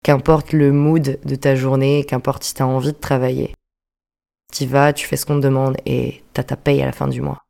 Qu'importe 0.06 0.54
le 0.54 0.72
mood 0.72 1.20
de 1.22 1.36
ta 1.36 1.54
journée, 1.54 2.06
qu'importe 2.06 2.46
si 2.46 2.54
t'as 2.54 2.64
envie 2.64 2.94
de 2.94 2.98
travailler. 2.98 3.54
Tu 4.54 4.66
vas, 4.66 4.94
tu 4.94 5.06
fais 5.06 5.18
ce 5.18 5.26
qu'on 5.26 5.36
te 5.36 5.44
demande 5.44 5.76
et 5.86 6.24
t'as 6.32 6.44
ta 6.44 6.56
paye 6.56 6.82
à 6.82 6.86
la 6.86 6.94
fin 6.94 7.10
du 7.10 7.20
mois. 7.20 7.42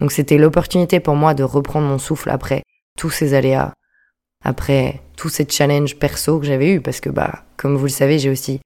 Donc 0.00 0.12
c'était 0.12 0.38
l'opportunité 0.38 0.98
pour 0.98 1.14
moi 1.14 1.34
de 1.34 1.42
reprendre 1.42 1.88
mon 1.88 1.98
souffle 1.98 2.30
après 2.30 2.62
tous 2.98 3.10
ces 3.10 3.34
aléas, 3.34 3.74
après 4.42 5.02
tous 5.16 5.28
ces 5.28 5.46
challenges 5.48 5.96
perso 5.96 6.38
que 6.38 6.46
j'avais 6.46 6.72
eu 6.72 6.80
parce 6.80 7.00
que 7.00 7.10
bah 7.10 7.44
comme 7.56 7.76
vous 7.76 7.84
le 7.84 7.90
savez, 7.90 8.18
j'ai 8.18 8.30
aussi 8.30 8.60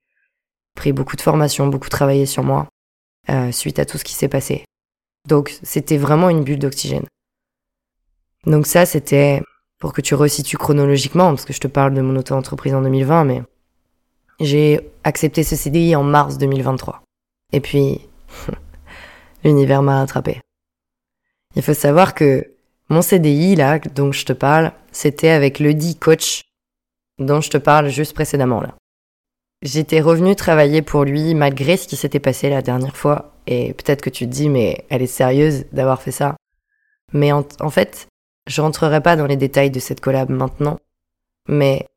pris 0.75 0.93
beaucoup 0.93 1.15
de 1.15 1.21
formations, 1.21 1.67
beaucoup 1.67 1.89
travaillé 1.89 2.25
sur 2.25 2.43
moi 2.43 2.67
euh, 3.29 3.51
suite 3.51 3.79
à 3.79 3.85
tout 3.85 3.97
ce 3.97 4.03
qui 4.03 4.13
s'est 4.13 4.27
passé. 4.27 4.65
Donc 5.27 5.57
c'était 5.63 5.97
vraiment 5.97 6.29
une 6.29 6.43
bulle 6.43 6.59
d'oxygène. 6.59 7.05
Donc 8.45 8.67
ça 8.67 8.85
c'était 8.85 9.41
pour 9.79 9.93
que 9.93 10.01
tu 10.01 10.15
resitues 10.15 10.57
chronologiquement 10.57 11.29
parce 11.29 11.45
que 11.45 11.53
je 11.53 11.59
te 11.59 11.67
parle 11.67 11.93
de 11.93 12.01
mon 12.01 12.15
auto-entreprise 12.15 12.73
en 12.73 12.81
2020 12.81 13.23
mais 13.25 13.43
j'ai 14.39 14.89
accepté 15.03 15.43
ce 15.43 15.55
CDI 15.55 15.95
en 15.95 16.03
mars 16.03 16.37
2023. 16.37 17.01
Et 17.51 17.59
puis 17.59 18.01
l'univers 19.43 19.81
m'a 19.81 19.99
rattrapé. 19.99 20.41
Il 21.55 21.61
faut 21.61 21.73
savoir 21.73 22.13
que 22.13 22.53
mon 22.89 23.01
CDI, 23.01 23.55
là, 23.55 23.79
dont 23.79 24.11
je 24.11 24.25
te 24.25 24.33
parle, 24.33 24.71
c'était 24.91 25.29
avec 25.29 25.59
le 25.59 25.73
dit 25.73 25.95
coach 25.95 26.43
dont 27.19 27.41
je 27.41 27.49
te 27.49 27.57
parle 27.57 27.89
juste 27.89 28.13
précédemment, 28.13 28.61
là. 28.61 28.75
J'étais 29.61 29.99
revenu 29.99 30.35
travailler 30.37 30.81
pour 30.81 31.03
lui 31.03 31.35
malgré 31.35 31.75
ce 31.75 31.87
qui 31.87 31.97
s'était 31.97 32.21
passé 32.21 32.49
la 32.49 32.61
dernière 32.61 32.95
fois. 32.95 33.33
Et 33.45 33.73
peut-être 33.73 34.01
que 34.01 34.09
tu 34.09 34.25
te 34.25 34.31
dis, 34.31 34.47
mais 34.47 34.85
elle 34.89 35.01
est 35.01 35.07
sérieuse 35.07 35.65
d'avoir 35.73 36.01
fait 36.01 36.11
ça. 36.11 36.37
Mais 37.11 37.33
en, 37.33 37.45
en 37.59 37.69
fait, 37.69 38.07
je 38.47 38.61
rentrerai 38.61 39.01
pas 39.01 39.17
dans 39.17 39.25
les 39.25 39.35
détails 39.35 39.69
de 39.69 39.79
cette 39.79 39.99
collab 39.99 40.29
maintenant. 40.29 40.77
Mais 41.49 41.87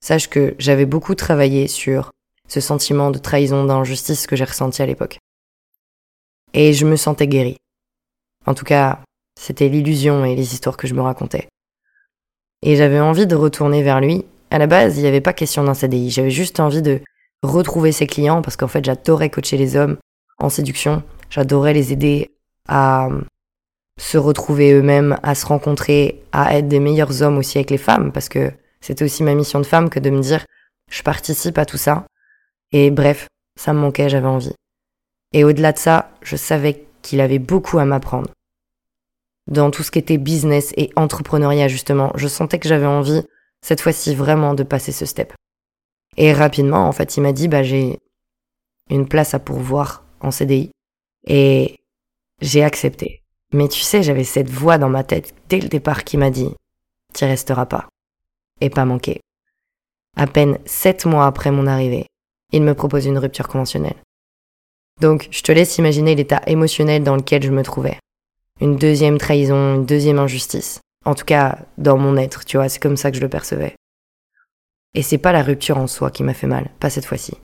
sache 0.00 0.28
que 0.28 0.54
j'avais 0.58 0.86
beaucoup 0.86 1.16
travaillé 1.16 1.66
sur 1.66 2.12
ce 2.46 2.60
sentiment 2.60 3.10
de 3.10 3.18
trahison, 3.18 3.64
d'injustice 3.64 4.26
que 4.28 4.36
j'ai 4.36 4.44
ressenti 4.44 4.80
à 4.80 4.86
l'époque. 4.86 5.18
Et 6.52 6.72
je 6.74 6.86
me 6.86 6.94
sentais 6.94 7.26
guéri. 7.26 7.56
En 8.46 8.54
tout 8.54 8.64
cas, 8.64 9.00
c'était 9.44 9.68
l'illusion 9.68 10.24
et 10.24 10.34
les 10.34 10.54
histoires 10.54 10.78
que 10.78 10.86
je 10.86 10.94
me 10.94 11.02
racontais. 11.02 11.48
Et 12.62 12.76
j'avais 12.76 12.98
envie 12.98 13.26
de 13.26 13.36
retourner 13.36 13.82
vers 13.82 14.00
lui. 14.00 14.24
À 14.50 14.56
la 14.56 14.66
base, 14.66 14.96
il 14.96 15.02
n'y 15.02 15.06
avait 15.06 15.20
pas 15.20 15.34
question 15.34 15.62
d'un 15.64 15.74
CDI. 15.74 16.08
J'avais 16.10 16.30
juste 16.30 16.60
envie 16.60 16.80
de 16.80 17.02
retrouver 17.42 17.92
ses 17.92 18.06
clients 18.06 18.40
parce 18.40 18.56
qu'en 18.56 18.68
fait, 18.68 18.82
j'adorais 18.82 19.28
coacher 19.28 19.58
les 19.58 19.76
hommes 19.76 19.98
en 20.38 20.48
séduction. 20.48 21.02
J'adorais 21.28 21.74
les 21.74 21.92
aider 21.92 22.30
à 22.68 23.10
se 24.00 24.16
retrouver 24.16 24.72
eux-mêmes, 24.72 25.18
à 25.22 25.34
se 25.34 25.44
rencontrer, 25.44 26.22
à 26.32 26.56
être 26.56 26.68
des 26.68 26.80
meilleurs 26.80 27.20
hommes 27.20 27.36
aussi 27.36 27.58
avec 27.58 27.70
les 27.70 27.76
femmes 27.76 28.12
parce 28.12 28.30
que 28.30 28.50
c'était 28.80 29.04
aussi 29.04 29.22
ma 29.22 29.34
mission 29.34 29.60
de 29.60 29.66
femme 29.66 29.90
que 29.90 30.00
de 30.00 30.08
me 30.08 30.22
dire 30.22 30.46
je 30.90 31.02
participe 31.02 31.58
à 31.58 31.66
tout 31.66 31.76
ça. 31.76 32.06
Et 32.72 32.90
bref, 32.90 33.28
ça 33.60 33.74
me 33.74 33.80
manquait, 33.80 34.08
j'avais 34.08 34.26
envie. 34.26 34.54
Et 35.34 35.44
au-delà 35.44 35.72
de 35.72 35.78
ça, 35.78 36.10
je 36.22 36.36
savais 36.36 36.86
qu'il 37.02 37.20
avait 37.20 37.38
beaucoup 37.38 37.78
à 37.78 37.84
m'apprendre 37.84 38.30
dans 39.46 39.70
tout 39.70 39.82
ce 39.82 39.90
qui 39.90 39.98
était 39.98 40.18
business 40.18 40.72
et 40.76 40.90
entrepreneuriat 40.96 41.68
justement. 41.68 42.12
Je 42.16 42.28
sentais 42.28 42.58
que 42.58 42.68
j'avais 42.68 42.86
envie, 42.86 43.22
cette 43.60 43.80
fois-ci, 43.80 44.14
vraiment 44.14 44.54
de 44.54 44.62
passer 44.62 44.92
ce 44.92 45.06
step. 45.06 45.32
Et 46.16 46.32
rapidement, 46.32 46.86
en 46.86 46.92
fait, 46.92 47.16
il 47.16 47.22
m'a 47.22 47.32
dit, 47.32 47.48
bah, 47.48 47.62
j'ai 47.62 47.98
une 48.90 49.08
place 49.08 49.34
à 49.34 49.38
pourvoir 49.38 50.04
en 50.20 50.30
CDI. 50.30 50.70
Et 51.26 51.80
j'ai 52.40 52.62
accepté. 52.62 53.22
Mais 53.52 53.68
tu 53.68 53.80
sais, 53.80 54.02
j'avais 54.02 54.24
cette 54.24 54.50
voix 54.50 54.78
dans 54.78 54.88
ma 54.88 55.04
tête 55.04 55.34
dès 55.48 55.60
le 55.60 55.68
départ 55.68 56.04
qui 56.04 56.16
m'a 56.16 56.30
dit, 56.30 56.50
t'y 57.12 57.24
resteras 57.24 57.66
pas. 57.66 57.88
Et 58.60 58.70
pas 58.70 58.84
manqué. 58.84 59.20
À 60.16 60.26
peine 60.26 60.58
sept 60.64 61.06
mois 61.06 61.26
après 61.26 61.50
mon 61.50 61.66
arrivée, 61.66 62.06
il 62.52 62.62
me 62.62 62.74
propose 62.74 63.06
une 63.06 63.18
rupture 63.18 63.48
conventionnelle. 63.48 63.96
Donc, 65.00 65.28
je 65.30 65.42
te 65.42 65.50
laisse 65.50 65.78
imaginer 65.78 66.14
l'état 66.14 66.42
émotionnel 66.46 67.02
dans 67.02 67.16
lequel 67.16 67.42
je 67.42 67.50
me 67.50 67.62
trouvais 67.62 67.98
une 68.60 68.76
deuxième 68.76 69.18
trahison, 69.18 69.76
une 69.76 69.86
deuxième 69.86 70.18
injustice. 70.18 70.80
En 71.04 71.14
tout 71.14 71.24
cas, 71.24 71.58
dans 71.76 71.98
mon 71.98 72.16
être, 72.16 72.44
tu 72.44 72.56
vois, 72.56 72.68
c'est 72.68 72.80
comme 72.80 72.96
ça 72.96 73.10
que 73.10 73.16
je 73.16 73.22
le 73.22 73.28
percevais. 73.28 73.74
Et 74.94 75.02
c'est 75.02 75.18
pas 75.18 75.32
la 75.32 75.42
rupture 75.42 75.78
en 75.78 75.86
soi 75.86 76.10
qui 76.10 76.22
m'a 76.22 76.34
fait 76.34 76.46
mal, 76.46 76.70
pas 76.80 76.90
cette 76.90 77.04
fois-ci. 77.04 77.36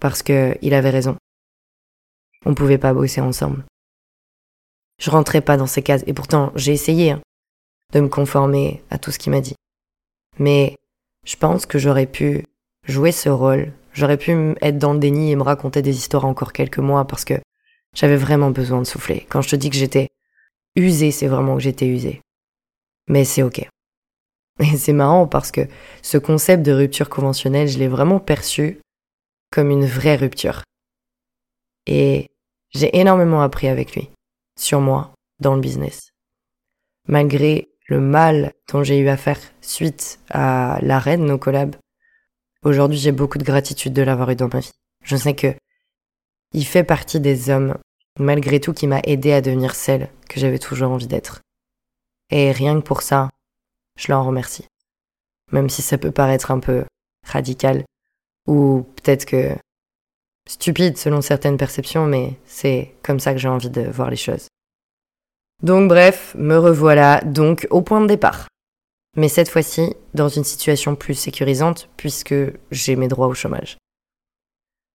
Parce 0.00 0.22
que 0.22 0.56
il 0.62 0.74
avait 0.74 0.90
raison. 0.90 1.16
On 2.46 2.54
pouvait 2.54 2.78
pas 2.78 2.94
bosser 2.94 3.20
ensemble. 3.20 3.64
Je 4.98 5.10
rentrais 5.10 5.42
pas 5.42 5.56
dans 5.56 5.66
ces 5.66 5.82
cases, 5.82 6.04
et 6.06 6.14
pourtant 6.14 6.52
j'ai 6.56 6.72
essayé 6.72 7.12
hein, 7.12 7.20
de 7.92 8.00
me 8.00 8.08
conformer 8.08 8.82
à 8.90 8.98
tout 8.98 9.10
ce 9.10 9.18
qu'il 9.18 9.32
m'a 9.32 9.40
dit. 9.40 9.54
Mais 10.38 10.76
je 11.24 11.36
pense 11.36 11.66
que 11.66 11.78
j'aurais 11.78 12.06
pu 12.06 12.44
jouer 12.86 13.12
ce 13.12 13.28
rôle, 13.28 13.72
j'aurais 13.92 14.16
pu 14.16 14.32
être 14.62 14.78
dans 14.78 14.94
le 14.94 14.98
déni 14.98 15.30
et 15.30 15.36
me 15.36 15.42
raconter 15.42 15.82
des 15.82 15.96
histoires 15.96 16.24
encore 16.24 16.52
quelques 16.52 16.78
mois 16.78 17.06
parce 17.06 17.24
que 17.24 17.34
j'avais 17.94 18.16
vraiment 18.16 18.50
besoin 18.50 18.80
de 18.80 18.86
souffler. 18.86 19.26
Quand 19.28 19.42
je 19.42 19.50
te 19.50 19.56
dis 19.56 19.68
que 19.68 19.76
j'étais 19.76 20.08
Usé, 20.76 21.10
c'est 21.10 21.26
vraiment 21.26 21.56
que 21.56 21.62
j'étais 21.62 21.86
usé. 21.86 22.20
Mais 23.08 23.24
c'est 23.24 23.42
ok. 23.42 23.66
Et 24.60 24.76
c'est 24.76 24.92
marrant 24.92 25.26
parce 25.26 25.50
que 25.50 25.62
ce 26.02 26.18
concept 26.18 26.62
de 26.62 26.72
rupture 26.72 27.08
conventionnelle, 27.08 27.68
je 27.68 27.78
l'ai 27.78 27.88
vraiment 27.88 28.20
perçu 28.20 28.80
comme 29.50 29.70
une 29.70 29.86
vraie 29.86 30.16
rupture. 30.16 30.62
Et 31.86 32.28
j'ai 32.70 32.96
énormément 32.98 33.42
appris 33.42 33.68
avec 33.68 33.94
lui, 33.94 34.10
sur 34.58 34.80
moi, 34.80 35.12
dans 35.40 35.54
le 35.54 35.60
business. 35.60 36.10
Malgré 37.08 37.68
le 37.88 38.00
mal 38.00 38.52
dont 38.68 38.84
j'ai 38.84 38.98
eu 38.98 39.08
à 39.08 39.16
faire 39.16 39.40
suite 39.60 40.20
à 40.30 40.78
l'arrêt 40.82 41.16
de 41.16 41.24
nos 41.24 41.38
collabs, 41.38 41.74
aujourd'hui 42.62 42.98
j'ai 42.98 43.12
beaucoup 43.12 43.38
de 43.38 43.44
gratitude 43.44 43.92
de 43.92 44.02
l'avoir 44.02 44.30
eu 44.30 44.36
dans 44.36 44.48
ma 44.52 44.60
vie. 44.60 44.70
Je 45.02 45.16
sais 45.16 45.34
que 45.34 45.54
il 46.52 46.64
fait 46.64 46.84
partie 46.84 47.18
des 47.18 47.50
hommes 47.50 47.76
malgré 48.20 48.60
tout 48.60 48.72
qui 48.72 48.86
m'a 48.86 49.00
aidé 49.04 49.32
à 49.32 49.40
devenir 49.40 49.74
celle 49.74 50.10
que 50.28 50.38
j'avais 50.38 50.58
toujours 50.58 50.92
envie 50.92 51.06
d'être. 51.06 51.40
Et 52.30 52.52
rien 52.52 52.80
que 52.80 52.86
pour 52.86 53.02
ça, 53.02 53.30
je 53.98 54.12
l'en 54.12 54.24
remercie. 54.24 54.66
Même 55.52 55.68
si 55.68 55.82
ça 55.82 55.98
peut 55.98 56.12
paraître 56.12 56.50
un 56.50 56.60
peu 56.60 56.84
radical, 57.26 57.84
ou 58.46 58.86
peut-être 58.96 59.24
que 59.24 59.56
stupide 60.48 60.96
selon 60.96 61.22
certaines 61.22 61.56
perceptions, 61.56 62.06
mais 62.06 62.38
c'est 62.44 62.94
comme 63.02 63.20
ça 63.20 63.32
que 63.32 63.38
j'ai 63.38 63.48
envie 63.48 63.70
de 63.70 63.82
voir 63.82 64.10
les 64.10 64.16
choses. 64.16 64.48
Donc 65.62 65.88
bref, 65.88 66.34
me 66.38 66.56
revoilà 66.56 67.20
donc 67.22 67.66
au 67.70 67.82
point 67.82 68.00
de 68.00 68.06
départ. 68.06 68.48
Mais 69.16 69.28
cette 69.28 69.48
fois-ci, 69.48 69.94
dans 70.14 70.28
une 70.28 70.44
situation 70.44 70.94
plus 70.94 71.14
sécurisante, 71.14 71.88
puisque 71.96 72.34
j'ai 72.70 72.96
mes 72.96 73.08
droits 73.08 73.26
au 73.26 73.34
chômage. 73.34 73.76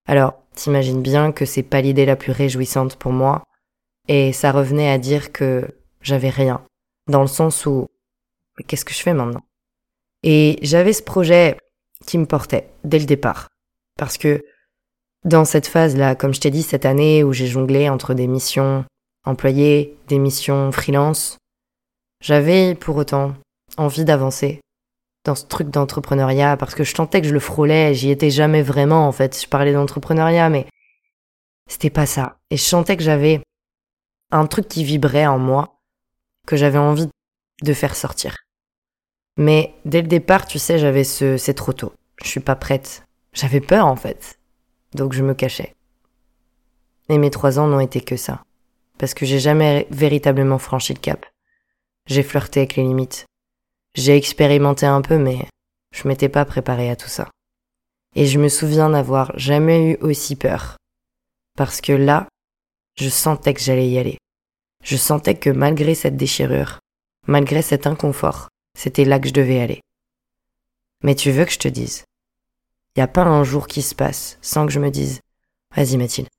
Alors, 0.06 0.36
t'imagines 0.54 1.02
bien 1.02 1.32
que 1.32 1.46
c'est 1.46 1.64
pas 1.64 1.82
l'idée 1.82 2.06
la 2.06 2.16
plus 2.16 2.32
réjouissante 2.32 2.96
pour 2.96 3.12
moi, 3.12 3.44
et 4.08 4.34
ça 4.34 4.52
revenait 4.52 4.90
à 4.90 4.98
dire 4.98 5.32
que 5.32 5.68
j'avais 6.02 6.30
rien, 6.30 6.64
dans 7.08 7.22
le 7.22 7.28
sens 7.28 7.66
où, 7.66 7.88
mais 8.58 8.64
qu'est-ce 8.64 8.86
que 8.86 8.94
je 8.94 9.02
fais 9.02 9.14
maintenant? 9.14 9.44
Et 10.24 10.60
j'avais 10.62 10.94
ce 10.94 11.04
projet 11.04 11.58
qui 12.06 12.18
me 12.18 12.26
portait, 12.26 12.70
dès 12.84 13.00
le 13.00 13.06
départ, 13.06 13.50
parce 13.98 14.18
que 14.18 14.44
dans 15.24 15.46
cette 15.46 15.68
phase-là, 15.68 16.16
comme 16.16 16.34
je 16.34 16.42
t'ai 16.42 16.52
dit, 16.52 16.62
cette 16.62 16.86
année 16.86 17.24
où 17.24 17.34
j'ai 17.34 17.48
jonglé 17.48 17.90
entre 17.90 18.14
des 18.14 18.28
missions 18.28 18.86
employées, 19.26 19.98
des 20.08 20.20
missions 20.20 20.72
freelance, 20.72 21.40
j'avais 22.22 22.76
pour 22.76 22.96
autant 22.96 23.34
envie 23.78 24.06
d'avancer, 24.06 24.62
dans 25.25 25.36
ce 25.36 25.46
truc 25.46 25.70
d'entrepreneuriat 25.70 26.55
parce 26.55 26.75
que 26.75 26.84
je 26.84 26.96
sentais 26.96 27.22
que 27.22 27.27
je 27.27 27.34
le 27.34 27.39
frôlais, 27.39 27.94
j'y 27.94 28.12
étais 28.12 28.29
jamais 28.29 28.62
vraiment 28.62 29.08
en 29.08 29.12
fait. 29.12 29.41
Je 29.41 29.48
parlais 29.48 29.74
d'entrepreneuriat, 29.74 30.50
mais 30.50 30.67
c'était 31.67 31.89
pas 31.89 32.05
ça. 32.05 32.38
Et 32.51 32.58
je 32.58 32.63
sentais 32.63 32.96
que 32.96 33.03
j'avais 33.03 33.41
un 34.32 34.46
truc 34.46 34.67
qui 34.67 34.84
vibrait 34.84 35.25
en 35.25 35.39
moi, 35.39 35.79
que 36.48 36.55
j'avais 36.55 36.77
envie 36.77 37.10
de 37.63 37.74
faire 37.74 37.96
sortir. 37.96 38.38
Mais 39.38 39.74
dès 39.84 40.01
le 40.01 40.08
départ, 40.08 40.46
tu 40.46 40.60
sais, 40.60 40.79
j'avais 40.79 41.03
ce 41.03 41.38
c'est 41.38 41.55
trop 41.55 41.74
tôt. 41.74 41.94
Je 42.24 42.29
suis 42.29 42.39
pas 42.39 42.55
prête. 42.55 43.03
J'avais 43.34 43.62
peur 43.62 43.88
en 43.88 43.96
fait. 43.96 44.39
Donc 44.94 45.13
je 45.13 45.24
me 45.24 45.34
cachais. 45.34 45.74
Et 47.10 47.17
mes 47.17 47.32
trois 47.32 47.60
ans 47.60 47.67
n'ont 47.67 47.79
été 47.79 48.00
que 48.00 48.15
ça. 48.15 48.44
Parce 48.98 49.13
que 49.13 49.25
j'ai 49.25 49.39
jamais 49.39 49.88
véritablement 49.89 50.58
franchi 50.58 50.94
le 50.94 51.00
cap. 51.00 51.25
J'ai 52.08 52.24
flirté 52.24 52.62
avec 52.62 52.75
les 52.75 52.84
limites. 52.84 53.25
J'ai 53.96 54.18
expérimenté 54.18 54.86
un 54.86 55.02
peu, 55.02 55.18
mais 55.18 55.48
je 55.94 56.06
m'étais 56.06 56.28
pas 56.28 56.44
préparé 56.44 56.90
à 56.90 56.98
tout 56.98 57.08
ça. 57.08 57.30
Et 58.14 58.25
je 58.25 58.40
me 58.40 58.50
souviens 58.50 58.90
n'avoir 58.90 59.32
jamais 59.40 59.92
eu 59.92 59.98
aussi 60.02 60.36
peur. 60.36 60.75
Parce 61.58 61.80
que 61.80 61.94
là, 61.94 62.28
je 62.98 63.08
sentais 63.08 63.54
que 63.54 63.62
j'allais 63.62 63.88
y 63.88 63.98
aller. 63.98 64.18
Je 64.84 64.98
sentais 64.98 65.36
que 65.36 65.50
malgré 65.50 65.96
cette 65.96 66.18
déchirure, 66.18 66.80
malgré 67.25 67.62
cet 67.62 67.88
inconfort, 67.88 68.50
c'était 68.78 69.06
là 69.06 69.18
que 69.18 69.30
je 69.30 69.34
devais 69.34 69.62
aller. 69.62 69.80
Mais 71.02 71.16
tu 71.16 71.32
veux 71.32 71.46
que 71.46 71.54
je 71.54 71.60
te 71.60 71.70
dise? 71.70 72.04
Y 72.98 73.02
a 73.02 73.08
pas 73.08 73.24
un 73.24 73.46
jour 73.46 73.66
qui 73.66 73.82
se 73.82 73.96
passe 73.96 74.38
sans 74.42 74.66
que 74.66 74.74
je 74.74 74.80
me 74.82 74.92
dise 74.92 75.22
Vas-y 75.74 75.96
Mathilde, 75.96 76.30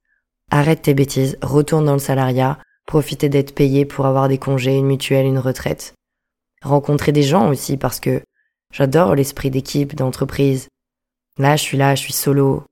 arrête 0.50 0.82
tes 0.82 0.94
bêtises, 0.94 1.38
retourne 1.40 1.86
dans 1.86 1.94
le 1.94 1.98
salariat, 1.98 2.58
profite 2.86 3.24
d'être 3.24 3.54
payé 3.54 3.86
pour 3.86 4.04
avoir 4.04 4.28
des 4.28 4.38
congés, 4.38 4.76
une 4.76 4.86
mutuelle, 4.86 5.26
une 5.26 5.38
retraite 5.38 5.95
rencontrer 6.62 7.12
des 7.12 7.22
gens 7.22 7.48
aussi 7.48 7.76
parce 7.76 8.00
que 8.00 8.22
j'adore 8.72 9.14
l'esprit 9.14 9.50
d'équipe, 9.50 9.94
d'entreprise. 9.94 10.68
Là, 11.38 11.56
je 11.56 11.62
suis 11.62 11.76
là, 11.76 11.94
je 11.94 12.02
suis 12.02 12.12
solo. 12.12 12.64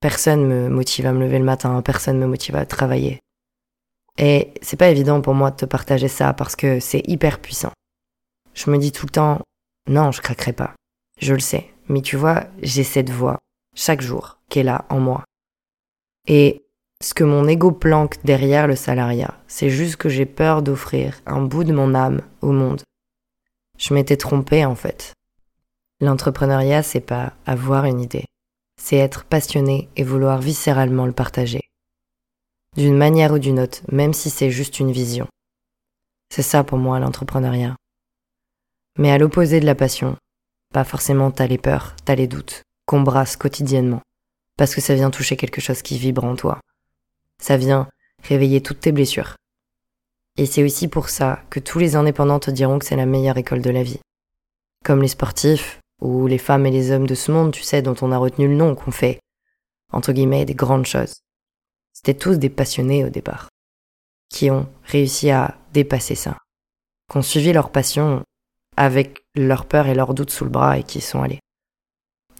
Personne 0.00 0.46
me 0.46 0.68
motive 0.68 1.06
à 1.06 1.12
me 1.12 1.20
lever 1.20 1.38
le 1.38 1.44
matin, 1.44 1.80
personne 1.82 2.18
me 2.18 2.26
motive 2.26 2.56
à 2.56 2.66
travailler. 2.66 3.20
Et 4.18 4.52
c'est 4.60 4.76
pas 4.76 4.88
évident 4.88 5.20
pour 5.20 5.34
moi 5.34 5.50
de 5.50 5.56
te 5.56 5.64
partager 5.64 6.08
ça 6.08 6.32
parce 6.32 6.56
que 6.56 6.80
c'est 6.80 7.02
hyper 7.08 7.40
puissant. 7.40 7.72
Je 8.54 8.70
me 8.70 8.78
dis 8.78 8.92
tout 8.92 9.06
le 9.06 9.12
temps, 9.12 9.40
non, 9.88 10.12
je 10.12 10.20
craquerai 10.20 10.52
pas. 10.52 10.74
je 11.20 11.34
le 11.34 11.40
sais, 11.40 11.68
mais 11.88 12.02
tu 12.02 12.16
vois, 12.16 12.44
j'ai 12.62 12.84
cette 12.84 13.10
voix, 13.10 13.38
chaque 13.76 14.00
jour, 14.00 14.38
qui 14.48 14.58
est 14.58 14.64
là 14.64 14.84
en 14.90 14.98
moi. 14.98 15.24
Et 16.26 16.64
ce 17.00 17.14
que 17.14 17.24
mon 17.24 17.46
ego 17.48 17.72
planque 17.72 18.16
derrière 18.24 18.66
le 18.66 18.76
salariat, 18.76 19.34
c'est 19.46 19.70
juste 19.70 19.96
que 19.96 20.08
j'ai 20.08 20.26
peur 20.26 20.62
d'offrir 20.62 21.20
un 21.26 21.42
bout 21.42 21.64
de 21.64 21.72
mon 21.72 21.94
âme 21.94 22.22
au 22.40 22.52
monde. 22.52 22.82
Je 23.78 23.94
m'étais 23.94 24.16
trompée 24.16 24.64
en 24.64 24.74
fait. 24.74 25.14
L'entrepreneuriat, 26.00 26.82
c'est 26.82 27.00
pas 27.00 27.32
avoir 27.46 27.84
une 27.84 28.00
idée, 28.00 28.24
c'est 28.76 28.96
être 28.96 29.24
passionné 29.24 29.88
et 29.96 30.02
vouloir 30.02 30.40
viscéralement 30.40 31.06
le 31.06 31.12
partager. 31.12 31.62
D'une 32.76 32.96
manière 32.96 33.32
ou 33.32 33.38
d'une 33.38 33.60
autre, 33.60 33.82
même 33.90 34.12
si 34.12 34.30
c'est 34.30 34.50
juste 34.50 34.80
une 34.80 34.92
vision. 34.92 35.28
C'est 36.30 36.42
ça 36.42 36.64
pour 36.64 36.78
moi 36.78 36.98
l'entrepreneuriat. 36.98 37.76
Mais 38.98 39.10
à 39.10 39.18
l'opposé 39.18 39.60
de 39.60 39.66
la 39.66 39.74
passion, 39.74 40.16
pas 40.72 40.84
forcément 40.84 41.30
t'as 41.30 41.46
les 41.46 41.58
peurs, 41.58 41.94
t'as 42.04 42.14
les 42.14 42.26
doutes, 42.26 42.62
qu'on 42.86 43.02
brasse 43.02 43.36
quotidiennement, 43.36 44.02
parce 44.56 44.74
que 44.74 44.80
ça 44.80 44.94
vient 44.94 45.10
toucher 45.10 45.36
quelque 45.36 45.60
chose 45.60 45.82
qui 45.82 45.98
vibre 45.98 46.24
en 46.24 46.34
toi. 46.34 46.60
Ça 47.38 47.56
vient 47.56 47.88
réveiller 48.22 48.62
toutes 48.62 48.80
tes 48.80 48.92
blessures. 48.92 49.36
Et 50.36 50.46
c'est 50.46 50.64
aussi 50.64 50.88
pour 50.88 51.08
ça 51.08 51.42
que 51.50 51.60
tous 51.60 51.78
les 51.78 51.96
indépendants 51.96 52.40
te 52.40 52.50
diront 52.50 52.78
que 52.78 52.84
c'est 52.84 52.96
la 52.96 53.06
meilleure 53.06 53.36
école 53.36 53.62
de 53.62 53.70
la 53.70 53.82
vie. 53.82 54.00
Comme 54.84 55.02
les 55.02 55.08
sportifs, 55.08 55.80
ou 56.02 56.26
les 56.26 56.38
femmes 56.38 56.66
et 56.66 56.70
les 56.70 56.90
hommes 56.90 57.06
de 57.06 57.14
ce 57.14 57.30
monde, 57.30 57.52
tu 57.52 57.62
sais, 57.62 57.80
dont 57.80 57.94
on 58.02 58.10
a 58.10 58.18
retenu 58.18 58.48
le 58.48 58.56
nom, 58.56 58.74
qu'on 58.74 58.90
fait, 58.90 59.20
entre 59.92 60.12
guillemets, 60.12 60.44
des 60.44 60.54
grandes 60.54 60.84
choses. 60.84 61.14
C'était 61.92 62.18
tous 62.18 62.38
des 62.38 62.50
passionnés 62.50 63.04
au 63.04 63.08
départ, 63.08 63.48
qui 64.28 64.50
ont 64.50 64.68
réussi 64.82 65.30
à 65.30 65.56
dépasser 65.72 66.16
ça, 66.16 66.38
qui 67.08 67.18
ont 67.18 67.22
suivi 67.22 67.52
leur 67.52 67.70
passion 67.70 68.24
avec 68.76 69.24
leur 69.36 69.66
peur 69.66 69.86
et 69.86 69.94
leurs 69.94 70.12
doutes 70.12 70.30
sous 70.30 70.44
le 70.44 70.50
bras 70.50 70.76
et 70.78 70.82
qui 70.82 70.98
y 70.98 71.02
sont 71.02 71.22
allés. 71.22 71.38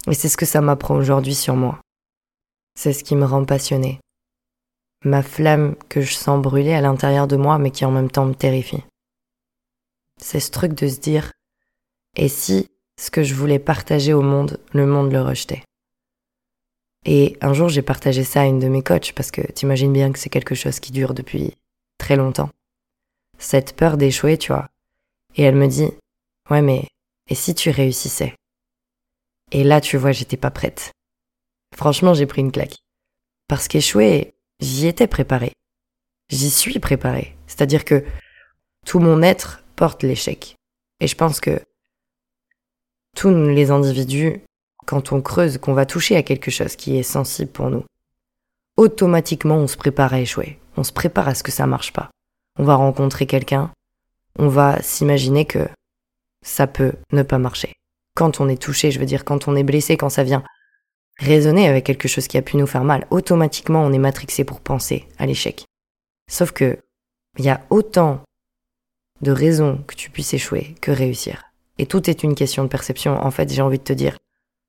Et 0.07 0.13
c'est 0.13 0.29
ce 0.29 0.37
que 0.37 0.45
ça 0.45 0.59
m'apprend 0.59 0.95
aujourd'hui 0.95 1.35
sur 1.35 1.55
moi. 1.55 1.79
C'est 2.75 2.91
ce 2.91 3.05
qui 3.05 3.15
me 3.15 3.25
rend 3.25 3.45
passionné. 3.45 3.99
Ma 5.03 5.21
flamme 5.21 5.75
que 5.89 6.01
je 6.01 6.13
sens 6.13 6.41
brûler 6.41 6.73
à 6.73 6.81
l'intérieur 6.81 7.27
de 7.27 7.35
moi 7.35 7.57
mais 7.57 7.71
qui 7.71 7.85
en 7.85 7.91
même 7.91 8.11
temps 8.11 8.25
me 8.25 8.33
terrifie. 8.33 8.83
C'est 10.17 10.39
ce 10.39 10.51
truc 10.51 10.73
de 10.73 10.87
se 10.87 10.99
dire, 10.99 11.31
et 12.15 12.29
si 12.29 12.69
ce 12.99 13.11
que 13.11 13.23
je 13.23 13.33
voulais 13.33 13.59
partager 13.59 14.13
au 14.13 14.21
monde, 14.21 14.59
le 14.71 14.85
monde 14.85 15.11
le 15.11 15.21
rejetait? 15.21 15.63
Et 17.05 17.37
un 17.41 17.53
jour, 17.53 17.67
j'ai 17.67 17.81
partagé 17.81 18.23
ça 18.23 18.41
à 18.41 18.45
une 18.45 18.59
de 18.59 18.69
mes 18.69 18.83
coachs 18.83 19.11
parce 19.13 19.31
que 19.31 19.41
t'imagines 19.41 19.91
bien 19.91 20.11
que 20.13 20.19
c'est 20.19 20.29
quelque 20.29 20.55
chose 20.55 20.79
qui 20.79 20.91
dure 20.91 21.13
depuis 21.13 21.57
très 21.97 22.15
longtemps. 22.15 22.49
Cette 23.37 23.75
peur 23.75 23.97
d'échouer, 23.97 24.37
tu 24.37 24.53
vois. 24.53 24.69
Et 25.35 25.43
elle 25.43 25.55
me 25.55 25.67
dit, 25.67 25.89
ouais, 26.49 26.61
mais, 26.61 26.87
et 27.29 27.35
si 27.35 27.55
tu 27.55 27.71
réussissais? 27.71 28.35
Et 29.51 29.63
là, 29.63 29.81
tu 29.81 29.97
vois, 29.97 30.13
j'étais 30.13 30.37
pas 30.37 30.51
prête. 30.51 30.93
Franchement, 31.75 32.13
j'ai 32.13 32.25
pris 32.25 32.41
une 32.41 32.51
claque. 32.51 32.77
Parce 33.47 33.67
qu'échouer, 33.67 34.32
j'y 34.59 34.87
étais 34.87 35.07
préparée. 35.07 35.53
J'y 36.29 36.49
suis 36.49 36.79
préparée. 36.79 37.35
C'est-à-dire 37.47 37.85
que 37.85 38.03
tout 38.85 38.99
mon 38.99 39.21
être 39.21 39.63
porte 39.75 40.03
l'échec. 40.03 40.55
Et 40.99 41.07
je 41.07 41.15
pense 41.15 41.39
que 41.39 41.61
tous 43.15 43.29
les 43.29 43.71
individus, 43.71 44.41
quand 44.85 45.11
on 45.11 45.21
creuse, 45.21 45.57
qu'on 45.57 45.73
va 45.73 45.85
toucher 45.85 46.15
à 46.15 46.23
quelque 46.23 46.51
chose 46.51 46.75
qui 46.75 46.97
est 46.97 47.03
sensible 47.03 47.51
pour 47.51 47.69
nous, 47.69 47.83
automatiquement 48.77 49.55
on 49.55 49.67
se 49.67 49.77
prépare 49.77 50.13
à 50.13 50.19
échouer. 50.19 50.59
On 50.77 50.83
se 50.83 50.93
prépare 50.93 51.27
à 51.27 51.35
ce 51.35 51.43
que 51.43 51.51
ça 51.51 51.67
marche 51.67 51.93
pas. 51.93 52.09
On 52.57 52.63
va 52.63 52.75
rencontrer 52.75 53.25
quelqu'un, 53.25 53.71
on 54.37 54.47
va 54.47 54.81
s'imaginer 54.81 55.45
que 55.45 55.67
ça 56.43 56.67
peut 56.67 56.93
ne 57.11 57.23
pas 57.23 57.37
marcher. 57.37 57.73
Quand 58.15 58.39
on 58.39 58.49
est 58.49 58.61
touché, 58.61 58.91
je 58.91 58.99
veux 58.99 59.05
dire, 59.05 59.25
quand 59.25 59.47
on 59.47 59.55
est 59.55 59.63
blessé, 59.63 59.97
quand 59.97 60.09
ça 60.09 60.23
vient 60.23 60.43
résonner 61.17 61.67
avec 61.67 61.85
quelque 61.85 62.07
chose 62.07 62.27
qui 62.27 62.37
a 62.37 62.41
pu 62.41 62.57
nous 62.57 62.67
faire 62.67 62.83
mal, 62.83 63.07
automatiquement 63.09 63.83
on 63.83 63.93
est 63.93 63.99
matrixé 63.99 64.43
pour 64.43 64.61
penser 64.61 65.07
à 65.17 65.25
l'échec. 65.25 65.65
Sauf 66.29 66.51
que 66.51 66.77
il 67.37 67.45
y 67.45 67.49
a 67.49 67.61
autant 67.69 68.21
de 69.21 69.31
raisons 69.31 69.83
que 69.87 69.95
tu 69.95 70.09
puisses 70.09 70.33
échouer 70.33 70.75
que 70.81 70.91
réussir. 70.91 71.45
Et 71.79 71.85
tout 71.85 72.09
est 72.09 72.23
une 72.23 72.35
question 72.35 72.63
de 72.63 72.69
perception. 72.69 73.19
En 73.23 73.31
fait, 73.31 73.51
j'ai 73.51 73.61
envie 73.61 73.79
de 73.79 73.83
te 73.83 73.93
dire, 73.93 74.17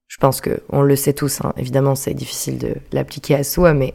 je 0.09 0.16
pense 0.16 0.40
que 0.40 0.62
on 0.70 0.83
le 0.83 0.96
sait 0.96 1.12
tous. 1.12 1.40
Hein. 1.42 1.52
Évidemment, 1.57 1.94
c'est 1.94 2.14
difficile 2.14 2.59
de 2.59 2.76
l'appliquer 2.92 3.35
à 3.35 3.44
soi, 3.44 3.74
mais 3.74 3.94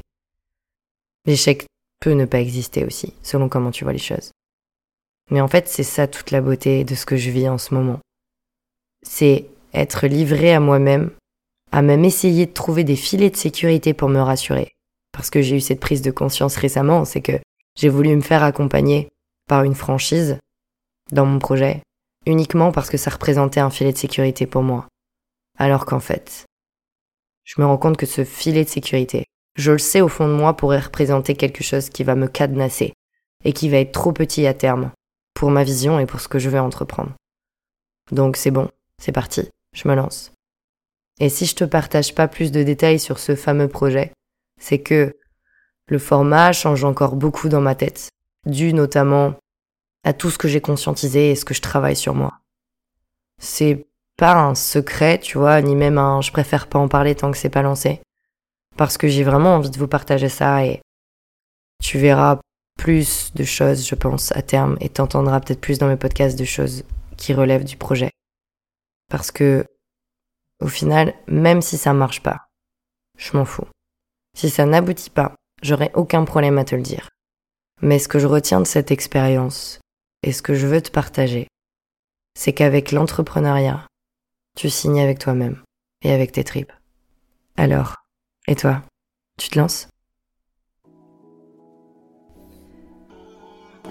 l'échec 1.25 1.65
peut 1.99 2.12
ne 2.12 2.25
pas 2.25 2.39
exister 2.39 2.85
aussi, 2.85 3.13
selon 3.23 3.49
comment 3.49 3.71
tu 3.71 3.83
vois 3.83 3.93
les 3.93 3.99
choses. 3.99 4.31
Mais 5.31 5.41
en 5.41 5.47
fait, 5.47 5.67
c'est 5.67 5.83
ça 5.83 6.07
toute 6.07 6.31
la 6.31 6.41
beauté 6.41 6.83
de 6.83 6.95
ce 6.95 7.05
que 7.05 7.17
je 7.17 7.29
vis 7.29 7.49
en 7.49 7.57
ce 7.57 7.73
moment. 7.73 7.99
C'est 9.01 9.45
être 9.73 10.07
livré 10.07 10.53
à 10.53 10.59
moi-même, 10.59 11.12
à 11.71 11.82
même 11.82 12.05
essayer 12.05 12.45
de 12.45 12.53
trouver 12.53 12.84
des 12.84 12.95
filets 12.95 13.29
de 13.29 13.36
sécurité 13.36 13.93
pour 13.93 14.10
me 14.10 14.19
rassurer. 14.19 14.73
Parce 15.12 15.29
que 15.29 15.41
j'ai 15.41 15.58
eu 15.58 15.62
cette 15.62 15.79
prise 15.79 16.01
de 16.01 16.12
conscience 16.12 16.55
récemment, 16.55 17.05
c'est 17.05 17.21
que 17.21 17.39
j'ai 17.75 17.89
voulu 17.89 18.15
me 18.15 18.21
faire 18.21 18.43
accompagner 18.43 19.10
par 19.47 19.63
une 19.63 19.75
franchise 19.75 20.38
dans 21.12 21.25
mon 21.25 21.39
projet, 21.39 21.82
uniquement 22.25 22.71
parce 22.71 22.89
que 22.89 22.97
ça 22.97 23.12
représentait 23.12 23.60
un 23.60 23.69
filet 23.69 23.93
de 23.93 23.97
sécurité 23.97 24.45
pour 24.45 24.63
moi. 24.63 24.88
Alors 25.58 25.86
qu'en 25.86 25.99
fait, 25.99 26.45
je 27.43 27.60
me 27.62 27.65
rends 27.65 27.77
compte 27.77 27.97
que 27.97 28.05
ce 28.05 28.23
filet 28.23 28.63
de 28.63 28.69
sécurité, 28.69 29.25
je 29.55 29.71
le 29.71 29.79
sais 29.79 30.01
au 30.01 30.08
fond 30.08 30.27
de 30.27 30.34
moi, 30.34 30.55
pourrait 30.55 30.79
représenter 30.79 31.36
quelque 31.36 31.63
chose 31.63 31.89
qui 31.89 32.03
va 32.03 32.15
me 32.15 32.27
cadenasser 32.27 32.93
et 33.43 33.53
qui 33.53 33.69
va 33.69 33.77
être 33.77 33.91
trop 33.91 34.12
petit 34.12 34.45
à 34.45 34.53
terme 34.53 34.91
pour 35.34 35.51
ma 35.51 35.63
vision 35.63 35.99
et 35.99 36.05
pour 36.05 36.19
ce 36.19 36.27
que 36.27 36.39
je 36.39 36.49
vais 36.49 36.60
entreprendre. 36.60 37.13
Donc 38.12 38.38
c'est 38.38 38.51
bon, 38.51 38.69
c'est 39.01 39.12
parti, 39.12 39.49
je 39.73 39.88
me 39.88 39.95
lance. 39.95 40.32
Et 41.19 41.29
si 41.29 41.45
je 41.45 41.55
te 41.55 41.63
partage 41.63 42.15
pas 42.15 42.27
plus 42.27 42.51
de 42.51 42.63
détails 42.63 42.99
sur 42.99 43.19
ce 43.19 43.36
fameux 43.36 43.67
projet, 43.67 44.13
c'est 44.60 44.79
que 44.79 45.17
le 45.88 45.99
format 45.99 46.53
change 46.53 46.84
encore 46.84 47.15
beaucoup 47.15 47.49
dans 47.49 47.62
ma 47.62 47.75
tête, 47.75 48.10
dû 48.45 48.73
notamment 48.73 49.34
à 50.03 50.13
tout 50.13 50.29
ce 50.29 50.38
que 50.38 50.47
j'ai 50.47 50.62
conscientisé 50.62 51.32
et 51.32 51.36
ce 51.36 51.45
que 51.45 51.53
je 51.53 51.62
travaille 51.62 51.95
sur 51.95 52.15
moi. 52.15 52.39
C'est 53.41 53.86
pas 54.17 54.36
un 54.36 54.55
secret, 54.55 55.19
tu 55.19 55.38
vois, 55.38 55.62
ni 55.62 55.75
même 55.75 55.97
un 55.97 56.21
je 56.21 56.32
préfère 56.32 56.67
pas 56.67 56.79
en 56.79 56.88
parler 56.88 57.15
tant 57.15 57.32
que 57.32 57.38
c'est 57.38 57.49
pas 57.49 57.62
lancé. 57.62 58.01
Parce 58.77 58.97
que 58.97 59.08
j'ai 59.08 59.23
vraiment 59.23 59.55
envie 59.55 59.69
de 59.69 59.77
vous 59.77 59.88
partager 59.88 60.29
ça 60.29 60.65
et 60.65 60.82
tu 61.84 61.97
verras 61.97 62.39
plus 62.77 63.34
de 63.34 63.43
choses, 63.43 63.86
je 63.86 63.95
pense, 63.95 64.32
à 64.36 64.41
terme 64.41 64.77
et 64.79 64.89
t'entendras 64.89 65.41
peut-être 65.41 65.60
plus 65.60 65.79
dans 65.79 65.88
mes 65.88 65.97
podcasts 65.97 66.39
de 66.39 66.45
choses 66.45 66.84
qui 67.17 67.34
relèvent 67.34 67.65
du 67.65 67.75
projet. 67.75 68.12
Parce 69.10 69.32
que, 69.32 69.65
au 70.62 70.67
final, 70.67 71.13
même 71.28 71.62
si 71.62 71.78
ça 71.78 71.93
marche 71.93 72.22
pas, 72.22 72.48
je 73.17 73.36
m'en 73.38 73.45
fous. 73.45 73.67
Si 74.36 74.50
ça 74.50 74.65
n'aboutit 74.65 75.10
pas, 75.10 75.36
j'aurai 75.62 75.91
aucun 75.93 76.26
problème 76.26 76.58
à 76.58 76.65
te 76.65 76.76
le 76.76 76.82
dire. 76.82 77.10
Mais 77.82 78.00
ce 78.00 78.08
que 78.08 78.19
je 78.19 78.28
retiens 78.28 78.60
de 78.60 78.67
cette 78.67 78.91
expérience, 78.91 79.80
et 80.24 80.32
ce 80.32 80.41
que 80.41 80.54
je 80.54 80.67
veux 80.67 80.82
te 80.82 80.91
partager, 80.91 81.48
c'est 82.38 82.54
qu'avec 82.54 82.91
l'entrepreneuriat, 82.91 83.88
tu 84.58 84.69
signes 84.69 85.02
avec 85.02 85.19
toi-même 85.19 85.62
et 86.02 86.12
avec 86.12 86.32
tes 86.32 86.43
tripes. 86.43 86.74
Alors, 87.58 87.95
et 88.48 88.56
toi, 88.56 88.82
tu 89.38 89.50
te 89.50 89.60
lances? 89.60 89.88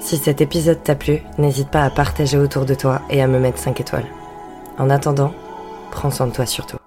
Si 0.01 0.17
cet 0.17 0.41
épisode 0.41 0.83
t'a 0.83 0.95
plu, 0.95 1.21
n'hésite 1.39 1.71
pas 1.71 1.85
à 1.85 1.91
partager 1.91 2.39
autour 2.39 2.67
de 2.67 2.75
toi 2.75 3.03
et 3.11 3.21
à 3.21 3.27
me 3.27 3.41
mettre 3.41 3.59
5 3.59 3.81
étoiles. 3.81 4.07
En 4.79 4.91
attendant, 4.91 5.35
prends 5.90 6.11
soin 6.11 6.27
de 6.27 6.33
toi 6.33 6.46
surtout. 6.46 6.79